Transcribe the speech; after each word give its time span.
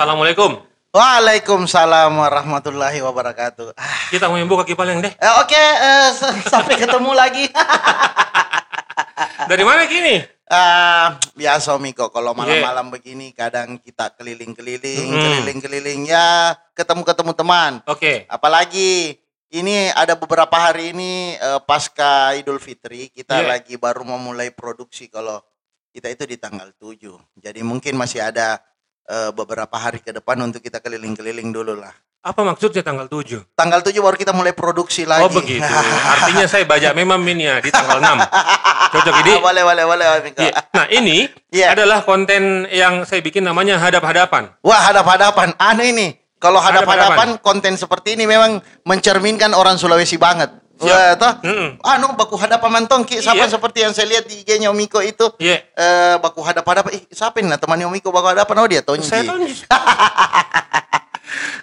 Assalamualaikum. 0.00 0.56
Waalaikumsalam 0.96 2.08
warahmatullahi 2.16 3.04
wabarakatuh. 3.04 3.76
Ah, 3.76 4.08
Kita 4.08 4.32
mau 4.32 4.40
buka 4.48 4.64
kipal 4.64 4.88
yang 4.88 5.04
deh. 5.04 5.12
eh, 5.12 5.32
Oke, 5.44 5.52
eh, 5.60 6.08
s- 6.08 6.24
sampai 6.48 6.80
ketemu 6.80 7.12
lagi. 7.12 7.44
Dari 9.44 9.60
mana 9.60 9.84
gini? 9.84 10.24
Ah, 10.48 11.20
biasa 11.36 11.76
Miko, 11.76 12.08
kalau 12.08 12.32
Iya. 12.32 12.40
malam-malam 12.64 12.88
begini 12.88 13.36
kadang 13.36 13.76
kita 13.76 14.08
keliling-keliling, 14.16 15.04
Mm-mm. 15.04 15.20
keliling-keliling 15.20 16.08
ya 16.08 16.56
ketemu-ketemu 16.72 17.36
teman. 17.36 17.72
Oke. 17.84 18.24
Apalagi 18.32 19.20
ini 19.52 19.92
ada 19.92 20.16
beberapa 20.16 20.56
hari 20.56 20.96
ini 20.96 21.36
eh, 21.36 21.60
pasca 21.68 22.32
Idul 22.40 22.56
Fitri 22.56 23.12
kita 23.12 23.44
Iya. 23.44 23.52
lagi 23.52 23.76
baru 23.76 24.08
memulai 24.08 24.48
produksi 24.48 25.12
kalau 25.12 25.44
kita 25.92 26.08
itu 26.08 26.24
di 26.24 26.40
tanggal 26.40 26.72
7. 26.72 27.20
Jadi 27.36 27.60
mungkin 27.60 28.00
masih 28.00 28.24
ada 28.24 28.64
eh, 29.08 29.30
beberapa 29.32 29.76
hari 29.78 30.02
ke 30.02 30.10
depan 30.12 30.36
untuk 30.42 30.60
kita 30.60 30.82
keliling-keliling 30.82 31.54
dulu 31.54 31.78
lah. 31.78 31.94
Apa 32.20 32.44
maksudnya 32.44 32.84
tanggal 32.84 33.08
7? 33.08 33.56
Tanggal 33.56 33.80
7 33.80 33.96
baru 33.96 34.12
kita 34.20 34.36
mulai 34.36 34.52
produksi 34.52 35.08
lagi. 35.08 35.24
Oh 35.24 35.32
begitu. 35.32 35.64
Artinya 35.64 36.44
saya 36.44 36.68
baca 36.68 36.92
memang 36.92 37.24
ini 37.24 37.48
ya 37.48 37.64
di 37.64 37.72
tanggal 37.72 37.96
6. 37.96 38.92
Cocok 38.92 39.14
ini. 39.24 39.32
Ah, 39.32 39.40
boleh, 39.40 39.62
boleh, 39.64 39.84
boleh. 39.88 40.06
Iya. 40.36 40.52
Nah 40.76 40.86
ini 40.92 41.32
Iya. 41.48 41.72
adalah 41.72 42.04
konten 42.04 42.68
yang 42.68 43.08
saya 43.08 43.24
bikin 43.24 43.40
namanya 43.40 43.80
hadap-hadapan. 43.80 44.52
Wah, 44.60 44.80
hadap-hadapan. 44.84 45.56
Anu 45.56 45.80
ini, 45.80 46.12
kalau 46.36 46.60
hadap-hadapan 46.60 47.40
konten 47.40 47.80
seperti 47.80 48.20
ini 48.20 48.28
memang 48.28 48.60
mencerminkan 48.84 49.56
orang 49.56 49.80
Sulawesi 49.80 50.20
banget. 50.20 50.52
Wah, 50.80 51.12
toh? 51.14 51.32
Mm-mm. 51.44 51.68
Anu 51.84 52.16
baku 52.16 52.34
hadapan 52.34 52.70
mantong 52.72 53.04
ki 53.04 53.20
siapa 53.20 53.44
Iya. 53.44 53.52
seperti 53.52 53.84
yang 53.84 53.92
saya 53.92 54.08
lihat 54.08 54.24
di 54.24 54.40
IG-nya 54.40 54.72
Omiko 54.72 55.04
itu. 55.04 55.28
Iya. 55.36 55.60
Eh 55.76 56.14
baku 56.18 56.40
hadap-hadapan. 56.40 56.96
Ih, 56.96 57.04
siapa 57.12 57.38
ini 57.38 57.52
nah, 57.52 57.60
temannya 57.60 57.84
Omiko 57.84 58.08
baku 58.08 58.32
hadapan? 58.32 58.54
Oh, 58.58 58.68
dia 58.68 58.80
Tonji. 58.80 59.04
Saya 59.04 59.28
tahu. 59.28 59.44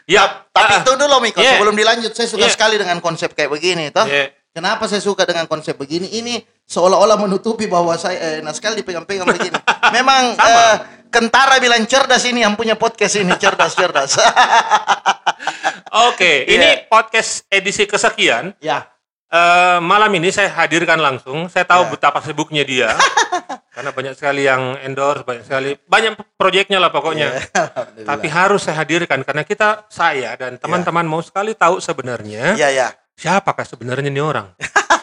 ya. 0.08 0.24
Tapi 0.54 0.74
ah, 0.74 0.82
itu 0.82 0.92
dulu 0.94 1.14
Omiko, 1.18 1.40
Iya. 1.42 1.58
sebelum 1.58 1.76
dilanjut 1.76 2.12
saya 2.14 2.28
suka 2.30 2.46
Iya. 2.48 2.54
sekali 2.54 2.76
dengan 2.78 2.98
konsep 3.02 3.34
kayak 3.34 3.50
begini, 3.52 3.90
toh. 3.90 4.06
Iya. 4.06 4.34
Kenapa 4.54 4.90
saya 4.90 5.02
suka 5.06 5.22
dengan 5.22 5.46
konsep 5.46 5.78
begini? 5.78 6.10
Ini 6.18 6.42
seolah-olah 6.66 7.22
menutupi 7.22 7.70
bahwa 7.70 7.94
saya 7.94 8.18
eh, 8.18 8.38
nah 8.42 8.50
sekali 8.58 8.82
dipegang-pegang 8.82 9.30
begini. 9.30 9.54
Memang 9.98 10.34
eh, 10.34 10.76
Kentara 11.08 11.56
bilang 11.64 11.88
cerdas 11.88 12.28
ini 12.28 12.44
yang 12.44 12.60
punya 12.60 12.76
podcast 12.76 13.16
ini 13.16 13.32
cerdas-cerdas. 13.40 14.20
Oke, 16.12 16.44
Iya. 16.44 16.52
ini 16.52 16.68
podcast 16.92 17.48
edisi 17.48 17.88
kesekian. 17.88 18.52
ya. 18.60 18.84
Eh, 19.28 19.80
malam 19.84 20.08
ini 20.16 20.32
saya 20.32 20.48
hadirkan 20.56 21.04
langsung. 21.04 21.52
Saya 21.52 21.68
tahu 21.68 21.84
Ya. 21.84 21.90
betapa 21.92 22.24
sibuknya 22.24 22.64
dia. 22.64 22.96
Karena 23.76 23.92
banyak 23.94 24.16
sekali 24.16 24.48
yang 24.48 24.80
endorse, 24.82 25.22
banyak 25.28 25.44
sekali 25.46 25.70
banyak 25.86 26.18
proyeknya 26.40 26.80
lah 26.80 26.90
pokoknya. 26.90 27.30
Alhamdulillah. 27.54 28.08
Tapi 28.10 28.28
harus 28.32 28.66
saya 28.66 28.82
hadirkan 28.82 29.22
karena 29.22 29.46
kita 29.46 29.86
saya 29.92 30.34
dan 30.34 30.58
teman-teman 30.58 31.06
mau 31.06 31.22
sekali 31.22 31.54
tahu 31.54 31.78
sebenarnya 31.78 32.58
Iya, 32.58 32.70
ya. 32.74 32.88
siapakah 33.14 33.68
sebenarnya 33.70 34.10
ini 34.10 34.18
orang. 34.18 34.50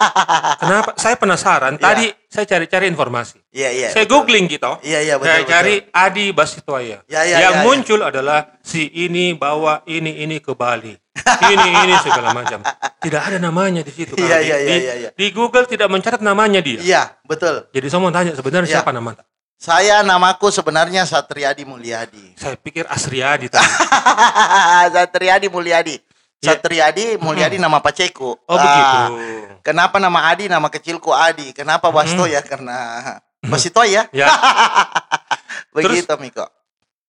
Kenapa? 0.64 0.91
Saya 0.98 1.14
penasaran. 1.14 1.78
Iya. 1.78 1.84
Tadi 1.86 2.06
saya 2.27 2.47
cari-cari 2.50 2.91
informasi. 2.91 3.39
Iya, 3.55 3.70
iya. 3.70 3.89
saya 3.95 4.11
googling 4.11 4.50
gitu. 4.50 4.72
Iya, 4.83 5.06
iya, 5.06 5.14
betul, 5.22 5.30
saya 5.30 5.39
betul. 5.47 5.52
cari 5.55 5.75
Adi 5.95 6.27
Basitoya. 6.34 6.98
Ya, 7.06 7.22
ya, 7.22 7.36
yang 7.47 7.55
ya, 7.55 7.61
ya. 7.61 7.62
muncul 7.62 8.00
adalah 8.02 8.58
si 8.58 8.91
ini 8.91 9.39
bawa 9.39 9.86
ini 9.86 10.27
ini 10.27 10.42
ke 10.42 10.50
Bali. 10.50 10.98
Ini 11.47 11.69
ini 11.84 11.94
segala 12.00 12.33
macam. 12.33 12.61
Tidak 13.00 13.20
ada 13.20 13.39
namanya 13.39 13.80
di 13.80 13.92
situ. 13.92 14.14
Iya, 14.17 14.39
iya, 14.41 14.56
di, 14.56 14.64
iya, 14.64 14.77
di- 14.78 14.84
iya, 14.84 14.94
iya. 14.97 15.11
di 15.12 15.27
Google 15.30 15.64
tidak 15.64 15.89
mencatat 15.89 16.20
namanya 16.20 16.61
dia. 16.61 16.80
Iya, 16.80 17.03
betul. 17.25 17.69
Jadi 17.70 17.86
semua 17.89 18.08
tanya 18.11 18.33
sebenarnya 18.33 18.69
Iya. 18.69 18.77
siapa 18.80 18.92
nama? 18.92 19.17
Saya 19.55 20.05
namaku 20.05 20.52
sebenarnya 20.52 21.08
Satriadi 21.08 21.64
Mulyadi. 21.64 22.36
Saya 22.36 22.58
pikir 22.58 22.84
Asriadi 22.84 23.48
tadi. 23.48 23.64
Satriadi 24.95 25.48
Mulyadi. 25.48 25.96
Iya. 26.42 26.61
Satriadi 26.61 27.17
Mulyadi 27.17 27.57
nama 27.57 27.80
paceku. 27.80 28.36
Oh 28.45 28.57
Ah, 28.57 28.61
begitu. 28.61 29.01
Kenapa 29.64 29.96
nama 29.96 30.29
Adi 30.29 30.45
nama 30.52 30.68
kecilku 30.68 31.08
Adi? 31.17 31.57
Kenapa 31.57 31.89
Basto 31.89 32.29
ya? 32.29 32.45
Karena 32.45 33.01
Basito 33.40 33.80
ya. 33.84 34.05
Ya. 34.13 34.29
Begitu 35.74 36.13
Miko. 36.20 36.45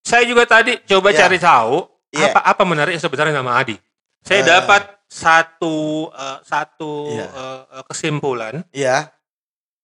Saya 0.05 0.23
juga 0.23 0.45
tadi 0.45 0.77
coba 0.85 1.11
Iya. 1.11 1.25
cari 1.25 1.37
tahu 1.41 1.85
Iya. 2.15 2.31
apa 2.31 2.39
apa 2.45 2.63
menariknya 2.63 3.01
sebenarnya 3.01 3.35
nama 3.35 3.59
Adi. 3.59 3.75
Saya 4.25 4.41
Eh. 4.41 4.47
dapat 4.49 4.81
satu 5.05 6.09
eh, 6.09 6.37
satu 6.41 7.13
Iya. 7.13 7.27
eh, 7.29 7.83
kesimpulan 7.85 8.65
Iya, 8.69 9.13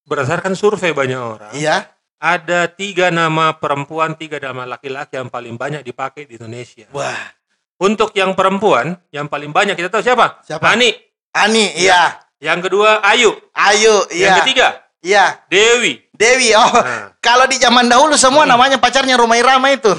berdasarkan 0.04 0.54
survei 0.54 0.92
banyak 0.92 1.20
orang. 1.20 1.54
iya. 1.54 1.86
Ada 2.18 2.70
tiga 2.70 3.10
nama 3.10 3.58
perempuan, 3.58 4.14
tiga 4.14 4.38
nama 4.38 4.66
laki-laki 4.68 5.18
yang 5.18 5.26
paling 5.28 5.58
banyak 5.58 5.82
dipakai 5.82 6.26
di 6.26 6.38
Indonesia. 6.38 6.86
Wah, 6.92 7.18
Untuk 7.78 8.14
yang 8.14 8.38
perempuan, 8.38 8.94
yang 9.10 9.26
paling 9.26 9.50
banyak 9.50 9.74
kita 9.74 9.90
tahu 9.90 10.06
siapa? 10.06 10.38
Siapa? 10.46 10.70
Ani. 10.70 10.94
Ani, 11.34 11.74
iya. 11.74 12.14
Yang 12.38 12.70
kedua 12.70 13.02
Ayu. 13.02 13.34
Ayu, 13.52 14.06
iya. 14.14 14.22
Yang 14.30 14.46
ketiga 14.46 14.68
Iya. 15.02 15.26
Dewi. 15.50 15.98
Dewi, 16.14 16.54
oh. 16.54 16.62
Nah. 16.62 17.10
Kalau 17.18 17.50
di 17.50 17.58
zaman 17.58 17.90
dahulu 17.90 18.14
semua 18.14 18.46
Hmm. 18.46 18.54
namanya 18.54 18.78
pacarnya 18.78 19.18
Rumai 19.18 19.42
Rama 19.42 19.74
itu. 19.74 19.90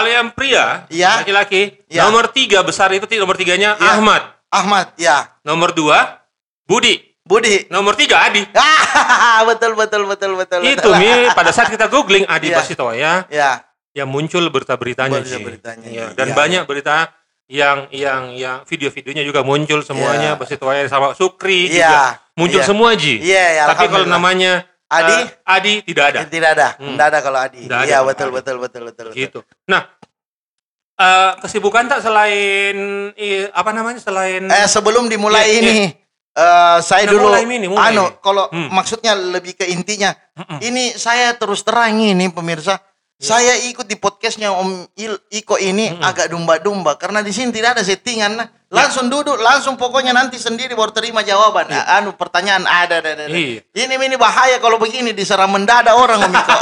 Yang 0.00 0.28
pria, 0.32 0.64
Iya. 0.88 1.20
laki-laki, 1.20 1.84
Iya. 1.86 2.08
nomor 2.08 2.32
tiga 2.32 2.64
besar 2.64 2.88
itu 2.90 3.04
nomor 3.20 3.36
tiganya 3.36 3.76
Iya. 3.76 4.00
Ahmad. 4.00 4.22
Ahmad, 4.48 4.86
ya. 4.96 5.28
Nomor 5.44 5.72
dua 5.72 6.24
Budi. 6.64 6.96
Budi. 7.22 7.68
Nomor 7.68 7.94
tiga 7.94 8.24
Adi. 8.24 8.42
Ah, 8.54 9.44
betul 9.44 9.76
betul 9.76 10.04
betul 10.04 10.32
betul. 10.34 10.60
Itu 10.64 10.88
betul. 10.88 10.92
Mi 10.98 11.08
pada 11.38 11.52
saat 11.52 11.68
kita 11.68 11.86
googling 11.86 12.24
Adi 12.26 12.50
Iya. 12.50 12.56
Basitoya 12.58 13.12
Ya. 13.28 13.64
yang 13.92 14.08
muncul 14.08 14.48
berita-beritanya 14.48 15.20
Ji. 15.20 15.36
Berita-beritanya, 15.36 15.86
Iya, 15.88 16.06
Ji. 16.10 16.16
Dan 16.16 16.26
Iya. 16.32 16.36
banyak 16.36 16.62
berita 16.64 16.96
yang 17.46 17.78
yang 17.92 18.32
yang 18.32 18.56
video-videonya 18.64 19.22
juga 19.22 19.44
muncul 19.44 19.84
semuanya 19.84 20.34
Iya. 20.34 20.40
Basitoya 20.40 20.82
sama 20.88 21.12
Sukri 21.12 21.68
Iya. 21.68 21.88
juga 21.88 22.02
muncul 22.34 22.60
Iya. 22.60 22.68
semua 22.68 22.90
Ji. 22.96 23.14
Iya, 23.20 23.44
ya, 23.54 23.64
Tapi 23.72 23.84
kalau 23.88 24.06
namanya 24.08 24.64
Adi? 24.92 25.16
eh, 25.16 25.24
Adi 25.42 25.72
tidak 25.82 26.04
ada. 26.06 26.18
Eh, 26.18 26.28
Tidak 26.28 26.50
ada. 26.50 26.68
Hmm. 26.76 26.92
Tidak 26.92 27.06
ada 27.06 27.18
kalau 27.18 27.38
Adi. 27.38 27.58
Tidak 27.64 27.78
Iya, 27.82 27.98
betul, 28.02 28.28
Adi. 28.28 28.36
betul 28.36 28.56
betul 28.58 28.82
betul 28.84 29.06
betul. 29.08 29.08
Gitu. 29.14 29.40
Nah, 29.66 29.82
eh, 30.94 31.30
kesibukan 31.38 31.84
tak 31.86 32.00
selain 32.00 32.76
i- 33.14 33.48
apa 33.48 33.70
namanya 33.70 33.98
selain 33.98 34.46
Eh 34.46 34.66
sebelum 34.66 35.08
dimulai 35.08 35.48
Iya, 35.48 35.58
ini 35.58 35.76
eh 36.32 36.78
saya 36.80 37.04
Nah, 37.04 37.12
dulu 37.12 37.28
mulai 37.28 37.44
ini, 37.44 37.66
mulai 37.66 37.88
anu 37.90 38.04
ini. 38.06 38.16
kalau 38.18 38.44
Hmm. 38.48 38.68
maksudnya 38.70 39.12
lebih 39.12 39.52
ke 39.54 39.64
intinya. 39.66 40.12
Mm-mm. 40.32 40.58
Ini 40.62 40.96
saya 40.96 41.32
terus 41.34 41.60
terang 41.60 41.92
ini 41.94 42.24
pemirsa. 42.28 42.80
Iya. 43.22 43.30
Saya 43.38 43.54
ikut 43.70 43.86
di 43.86 43.94
podcastnya 43.94 44.50
Om 44.50 44.82
Il, 44.98 45.14
Iko 45.30 45.54
ini 45.54 45.94
agak 46.02 46.26
domba-domba 46.34 46.98
karena 46.98 47.22
di 47.22 47.30
sini 47.30 47.54
tidak 47.54 47.78
ada 47.78 47.82
settingan. 47.86 48.34
Nah, 48.34 48.50
Ya. 48.66 48.88
langsung 48.88 49.06
duduk, 49.06 49.38
langsung 49.38 49.78
pokoknya 49.78 50.10
nanti 50.10 50.42
sendiri 50.42 50.74
baru 50.74 50.90
terima 50.90 51.22
jawaban. 51.22 51.70
Ah, 51.70 52.02
Anu 52.02 52.18
pertanyaan 52.18 52.66
ada, 52.66 52.98
ada, 52.98 53.14
ada. 53.14 53.22
ada. 53.28 53.30
Iya. 53.30 53.62
Ini 53.62 53.94
ini 53.94 54.16
bahaya 54.18 54.58
kalau 54.58 54.82
begini 54.82 55.14
diserang 55.14 55.54
mendadak 55.54 55.94
orang 55.94 56.18
Om 56.18 56.34
Iko. 56.34 56.56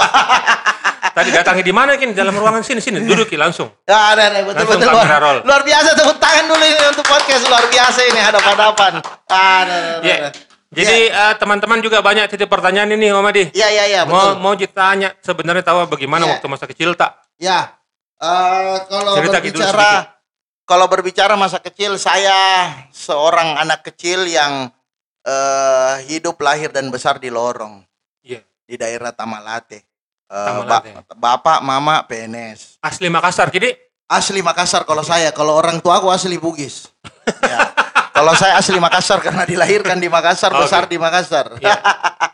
tadi 1.17 1.33
datangnya 1.33 1.65
di 1.65 1.73
mana 1.73 1.97
Kin? 1.97 2.13
Dalam 2.13 2.37
ruangan 2.37 2.61
sini 2.61 2.85
sini 2.85 3.01
duduk 3.09 3.33
langsung. 3.41 3.73
Ya, 3.89 4.13
ada, 4.13 4.29
ada, 4.29 4.45
betul, 4.45 4.69
Langsung 4.69 4.81
betul. 4.85 4.93
Luar, 4.93 5.17
roll. 5.17 5.39
luar 5.49 5.63
biasa 5.65 5.89
tepuk 5.97 6.19
tangan 6.21 6.45
dulu 6.45 6.65
ini 6.69 6.83
untuk 6.93 7.07
podcast 7.09 7.43
luar 7.49 7.65
biasa 7.73 8.01
ini 8.05 8.21
hadap-hadapan. 8.21 8.93
Ada, 9.33 9.77
ada, 10.05 10.13
ada. 10.29 10.50
Ya. 10.71 10.87
Jadi 10.87 11.11
eh, 11.11 11.35
teman-teman 11.35 11.83
juga 11.83 11.99
banyak 11.99 12.31
titip 12.31 12.47
pertanyaan 12.47 12.95
ini 12.95 13.11
Om 13.11 13.27
Adi. 13.27 13.51
Iya, 13.51 13.69
iya, 13.69 13.85
iya, 13.87 14.01
mau 14.07 14.15
betul. 14.31 14.35
mau 14.39 14.55
ditanya 14.55 15.11
sebenarnya 15.19 15.67
tahu 15.67 15.83
bagaimana 15.91 16.23
Iya. 16.23 16.33
waktu 16.39 16.47
masa 16.47 16.71
kecil 16.71 16.95
tak? 16.95 17.19
Ya, 17.37 17.75
eh, 18.17 18.77
kalau 18.87 19.19
Cerita 19.19 19.43
gitu 19.43 19.59
berbicara 19.59 20.15
kalau 20.63 20.87
berbicara 20.87 21.35
masa 21.35 21.59
kecil, 21.59 21.99
saya 21.99 22.71
seorang 22.89 23.59
anak 23.59 23.83
kecil 23.85 24.23
yang 24.25 24.71
eh, 25.21 25.95
hidup 26.07 26.39
lahir 26.39 26.71
dan 26.71 26.87
besar 26.89 27.19
di 27.19 27.29
lorong 27.29 27.83
Iya. 28.23 28.47
di 28.63 28.79
daerah 28.79 29.11
Tamalate. 29.11 29.83
Eh, 30.31 30.47
Tamalate. 30.47 30.91
ba- 31.11 31.35
bapak, 31.35 31.59
mama 31.61 32.07
PNS. 32.07 32.79
Asli 32.79 33.11
Makassar. 33.11 33.51
Jadi 33.51 33.75
Asli 34.07 34.39
Makassar 34.39 34.83
kalau 34.83 35.03
saya, 35.03 35.31
kalau 35.31 35.55
orang 35.55 35.79
tua 35.79 35.99
aku 35.99 36.11
asli 36.11 36.39
Bugis. 36.39 36.91
ya. 37.43 37.70
Kalau 38.21 38.37
saya 38.37 38.61
asli 38.61 38.77
Makassar 38.77 39.25
karena 39.25 39.49
dilahirkan 39.49 39.97
di 39.97 40.13
Makassar, 40.13 40.53
Oke. 40.53 40.69
besar 40.69 40.85
di 40.85 41.01
Makassar. 41.01 41.57
Iya. 41.57 41.81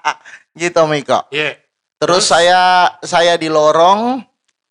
gitu 0.67 0.83
Miko. 0.91 1.23
ya 1.31 1.55
Terus 1.97 2.27
saya 2.27 2.91
saya 3.07 3.39
di 3.39 3.47
lorong, 3.47 4.19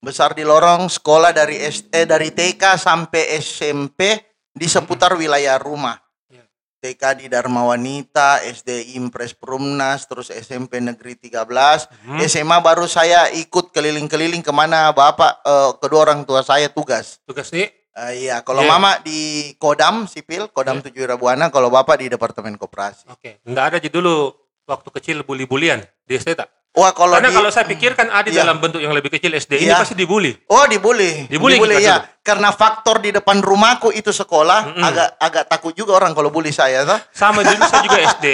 besar 0.03 0.35
di 0.35 0.43
lorong, 0.43 0.91
sekolah 0.91 1.31
dari 1.31 1.55
S, 1.55 1.87
eh, 1.87 2.03
dari 2.03 2.35
TK 2.35 2.75
sampai 2.75 3.39
SMP 3.39 4.19
di 4.51 4.67
seputar 4.67 5.15
wilayah 5.15 5.55
rumah. 5.55 5.95
Iya. 6.27 6.43
TK 6.83 7.03
di 7.23 7.25
Dharma 7.31 7.63
Wanita, 7.63 8.43
SD 8.43 8.99
Impres 8.99 9.31
Perumnas, 9.31 10.03
terus 10.05 10.29
SMP 10.29 10.83
Negeri 10.83 11.15
13, 11.15 11.87
Hmm. 12.03 12.19
SMA 12.27 12.59
baru 12.59 12.85
saya 12.85 13.31
ikut 13.31 13.71
keliling-keliling 13.71 14.43
ke 14.43 14.51
mana 14.51 14.91
bapak 14.91 15.39
eh, 15.47 15.71
kedua 15.79 16.11
orang 16.11 16.27
tua 16.27 16.43
saya 16.43 16.67
tugas. 16.67 17.23
tugas 17.23 17.49
nih 17.55 17.71
Eh, 17.95 18.27
iya, 18.27 18.43
kalau 18.43 18.59
Iya. 18.59 18.69
mama 18.69 18.91
di 18.99 19.19
Kodam 19.55 20.03
sipil, 20.03 20.51
Kodam 20.51 20.83
Iya. 20.83 20.91
Tujuh 20.91 21.07
Rabuana, 21.07 21.47
kalau 21.47 21.71
bapak 21.71 22.03
di 22.03 22.11
Departemen 22.11 22.59
Koperasi. 22.59 23.07
Oke, 23.07 23.39
enggak 23.47 23.71
ada 23.71 23.75
aja 23.79 23.87
dulu 23.87 24.35
waktu 24.67 24.89
kecil 24.91 25.23
bully-bulian 25.23 25.79
di 26.03 26.13
SD 26.13 26.35
tak? 26.35 26.51
Wah 26.75 26.91
kalau 26.91 27.15
Karena 27.15 27.31
di, 27.31 27.39
kalau 27.39 27.47
saya 27.47 27.63
pikirkan 27.63 28.11
ada 28.11 28.27
Iya. 28.27 28.43
dalam 28.43 28.59
bentuk 28.59 28.83
yang 28.83 28.91
lebih 28.91 29.07
kecil 29.07 29.31
SD 29.31 29.63
ini 29.63 29.71
Iya. 29.71 29.79
pasti 29.79 29.95
dibully. 29.95 30.35
Oh 30.51 30.67
dibully, 30.67 31.23
Dibully 31.31 31.55
kita 31.55 31.79
ya. 31.79 31.95
dulu. 32.03 32.19
Karena 32.19 32.49
faktor 32.51 32.99
di 32.99 33.15
depan 33.15 33.39
rumahku 33.39 33.95
itu 33.95 34.11
sekolah, 34.11 34.75
agak 34.75 35.09
agak 35.15 35.43
takut 35.47 35.71
juga 35.71 35.95
orang 35.95 36.11
kalau 36.11 36.27
bully 36.27 36.51
saya, 36.51 36.83
toh. 36.83 36.99
Sama 37.15 37.47
dulu 37.47 37.63
saya 37.63 37.79
juga 37.79 37.99
SD. 38.11 38.25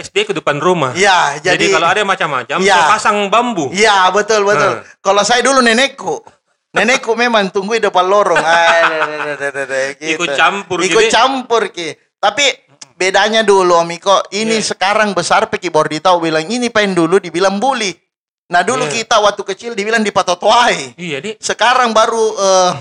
SD 0.00 0.16
ke 0.28 0.32
depan 0.32 0.56
rumah. 0.56 0.96
Iya, 0.96 1.36
Jadi, 1.44 1.68
jadi, 1.68 1.76
kalau 1.76 1.88
ada 1.92 2.00
macam-macam, 2.08 2.56
saya 2.56 2.88
pasang 2.88 3.28
bambu. 3.28 3.68
Iya 3.68 4.08
betul 4.16 4.48
betul. 4.48 4.80
Nah. 4.80 4.96
Kalau 5.04 5.20
saya 5.20 5.44
dulu 5.44 5.60
nenekku, 5.60 6.24
nenekku 6.76 7.16
memang 7.16 7.48
tunggu 7.48 7.80
di 7.80 7.88
depan 7.88 8.04
lorong. 8.04 8.36
Ah, 8.36 9.32
de, 9.40 9.80
gitu. 9.96 10.20
Ikut 10.20 10.30
campur 10.36 10.78
Ikut 10.84 11.08
campur 11.08 11.72
ki. 11.72 11.96
Tapi 12.20 12.44
bedanya 12.94 13.40
dulu 13.40 13.76
Om 13.80 13.90
Iko, 13.92 14.16
ini 14.32 14.60
Iya. 14.60 14.76
sekarang 14.76 15.12
besar 15.12 15.48
peki 15.48 15.72
baru 15.72 15.88
ditahu 15.88 16.22
bilang 16.22 16.44
ini 16.44 16.68
pengen 16.68 16.96
dulu 16.96 17.16
dibilang 17.16 17.56
bully. 17.56 17.92
Nah 18.52 18.62
dulu 18.62 18.86
Iya. 18.86 19.02
kita 19.02 19.16
waktu 19.18 19.42
kecil 19.42 19.70
dibilang 19.72 20.00
dipatotoai. 20.00 20.94
Iya, 20.96 21.18
di 21.18 21.30
Sekarang 21.40 21.90
baru 21.90 22.24
eh, 22.36 22.72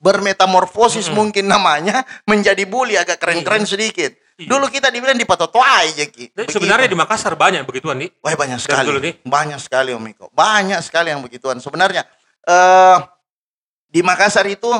bermetamorfosis 0.00 1.12
mungkin 1.12 1.44
namanya 1.46 2.02
menjadi 2.30 2.64
bully 2.64 2.96
agak 2.96 3.20
keren-keren 3.20 3.68
sedikit. 3.68 4.10
Iya. 4.40 4.48
Dulu 4.48 4.72
kita 4.72 4.88
dibilang 4.88 5.20
dipatotoai 5.20 5.92
Jeki. 5.94 6.32
Jadi 6.32 6.48
sebenarnya 6.48 6.88
di 6.88 6.96
Makassar 6.96 7.36
banyak 7.36 7.68
begituan 7.68 8.00
nih. 8.00 8.08
Wah 8.24 8.32
banyak 8.32 8.56
sekali, 8.56 8.88
dulu 8.88 8.98
nih. 8.98 9.14
banyak 9.20 9.60
sekali 9.60 9.92
Om 9.92 10.06
Iko, 10.08 10.26
banyak 10.32 10.80
sekali 10.80 11.12
yang 11.12 11.20
begituan. 11.20 11.60
Sebenarnya 11.60 12.08
eh 12.48 12.96
di 13.90 14.00
Makassar 14.00 14.46
itu 14.46 14.70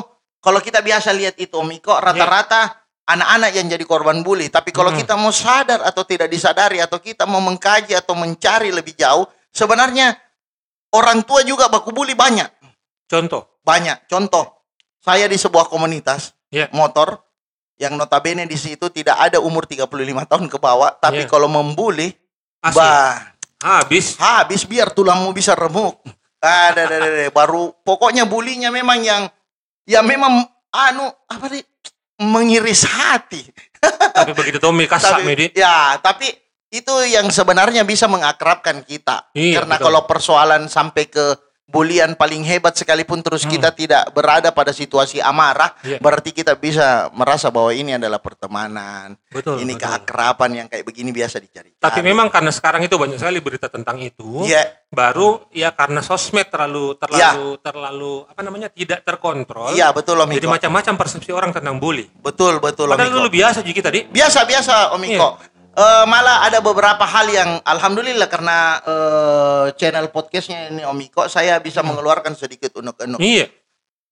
kalau 0.41 0.57
kita 0.57 0.81
biasa 0.81 1.11
lihat 1.13 1.35
itu 1.37 1.53
Om 1.53 1.69
Iko, 1.69 1.93
rata-rata 1.93 2.81
anak-anak 3.05 3.51
yang 3.53 3.67
jadi 3.69 3.83
korban 3.83 4.23
bully. 4.23 4.47
Tapi 4.47 4.71
kalau 4.71 4.89
Hmm. 4.89 4.97
kita 4.97 5.13
mau 5.13 5.29
sadar 5.29 5.83
atau 5.83 6.01
tidak 6.01 6.31
disadari 6.31 6.79
atau 6.79 6.97
kita 6.97 7.27
mau 7.27 7.43
mengkaji 7.43 7.93
atau 7.93 8.15
mencari 8.15 8.71
lebih 8.71 8.95
jauh, 8.95 9.27
sebenarnya 9.51 10.15
orang 10.95 11.21
tua 11.21 11.43
juga 11.43 11.67
baku 11.67 11.91
bully 11.91 12.15
banyak, 12.15 12.47
Contoh. 13.05 13.59
banyak. 13.61 14.07
Contoh, 14.07 14.63
saya 14.97 15.27
di 15.27 15.35
sebuah 15.35 15.67
komunitas 15.67 16.33
Iya. 16.49 16.71
motor 16.71 17.21
yang 17.77 17.97
notabene 17.97 18.45
di 18.45 18.55
situ 18.55 18.89
tidak 18.89 19.17
ada 19.19 19.37
umur 19.41 19.65
35 19.65 20.23
tahun 20.25 20.47
ke 20.47 20.57
bawah, 20.57 20.95
tapi 20.95 21.25
Iya. 21.25 21.29
kalau 21.29 21.49
membuli, 21.51 22.13
Asli. 22.61 22.77
bah 22.77 23.33
Habis. 23.61 24.17
habis 24.17 24.65
biar 24.65 24.89
tulangmu 24.89 25.33
bisa 25.33 25.53
remuk. 25.53 26.01
Ada, 26.41 26.89
ada, 26.89 26.95
ada, 26.97 27.09
ada. 27.09 27.29
baru 27.29 27.69
pokoknya 27.85 28.25
bulinya 28.25 28.73
memang 28.73 28.99
yang 29.05 29.29
ya 29.85 30.01
memang 30.01 30.41
anu 30.73 31.05
apa 31.29 31.45
sih 31.53 31.61
mengiris 32.21 32.85
hati. 32.85 33.45
Tapi 34.17 34.31
begitu 34.33 34.57
Tommy 34.61 34.85
kasak 34.85 35.21
Tapi, 35.21 35.25
Medi. 35.25 35.45
ya, 35.57 35.97
tapi 35.97 36.29
itu 36.69 36.93
yang 37.09 37.27
sebenarnya 37.33 37.81
bisa 37.81 38.05
mengakrabkan 38.05 38.85
kita. 38.85 39.33
Iya, 39.33 39.61
Karena 39.61 39.75
betul. 39.75 39.85
kalau 39.89 40.01
persoalan 40.05 40.69
sampai 40.69 41.09
ke 41.09 41.33
bulian 41.71 42.13
paling 42.13 42.43
hebat 42.43 42.75
sekalipun 42.75 43.23
terus 43.23 43.47
kita 43.47 43.71
tidak 43.71 44.11
berada 44.11 44.51
pada 44.51 44.69
situasi 44.69 45.17
amarah, 45.17 45.71
Hmm. 45.73 45.87
Iya. 45.87 45.97
berarti 45.97 46.29
kita 46.31 46.53
bisa 46.53 47.07
merasa 47.11 47.47
bahwa 47.47 47.71
ini 47.71 47.95
adalah 47.95 48.19
pertemanan. 48.19 49.15
Betul. 49.27 49.57
ini 49.57 49.73
betul. 49.73 49.87
keakraban 49.87 50.51
yang 50.53 50.67
kayak 50.67 50.83
begini 50.83 51.09
biasa 51.09 51.39
dicari. 51.39 51.71
Tapi 51.73 52.03
memang 52.03 52.27
karena 52.27 52.51
sekarang 52.51 52.83
itu 52.83 52.93
banyak 52.93 53.15
sekali 53.15 53.39
berita 53.39 53.65
tentang 53.65 53.97
itu. 53.97 54.43
Iya, 54.43 54.67
Baru 54.91 55.47
ya 55.49 55.71
karena 55.71 56.03
sosmed 56.03 56.51
terlalu 56.51 56.99
terlalu 56.99 57.55
terlalu 57.63 58.13
apa 58.27 58.41
namanya 58.43 58.67
tidak 58.67 59.07
terkontrol. 59.07 59.71
iya 59.71 59.87
betul 59.89 60.19
Om 60.19 60.27
Jadi 60.29 60.51
macam-macam 60.51 60.93
persepsi 60.99 61.31
orang 61.31 61.55
tentang 61.55 61.79
bully. 61.79 62.11
Betul 62.19 62.59
betul 62.59 62.91
Om 62.91 62.99
Padahal 62.99 63.07
Iko. 63.07 63.17
dulu 63.17 63.29
biasa 63.31 63.63
juga 63.63 63.87
tadi. 63.87 64.03
Biasa 64.05 64.43
biasa 64.43 64.73
Om 64.91 65.03
Iko. 65.07 65.29
Eh, 65.71 66.03
malah 66.03 66.43
ada 66.43 66.59
beberapa 66.59 67.07
hal 67.07 67.31
yang 67.31 67.63
alhamdulillah 67.63 68.27
karena 68.27 68.83
eh, 68.83 69.65
channel 69.79 70.11
podcastnya 70.11 70.67
ini 70.67 70.83
Om 70.83 70.99
Iko 70.99 71.31
saya 71.31 71.63
bisa 71.63 71.79
mengeluarkan 71.79 72.35
sedikit 72.35 72.75
unek-unek. 72.75 73.23
Iya. 73.23 73.47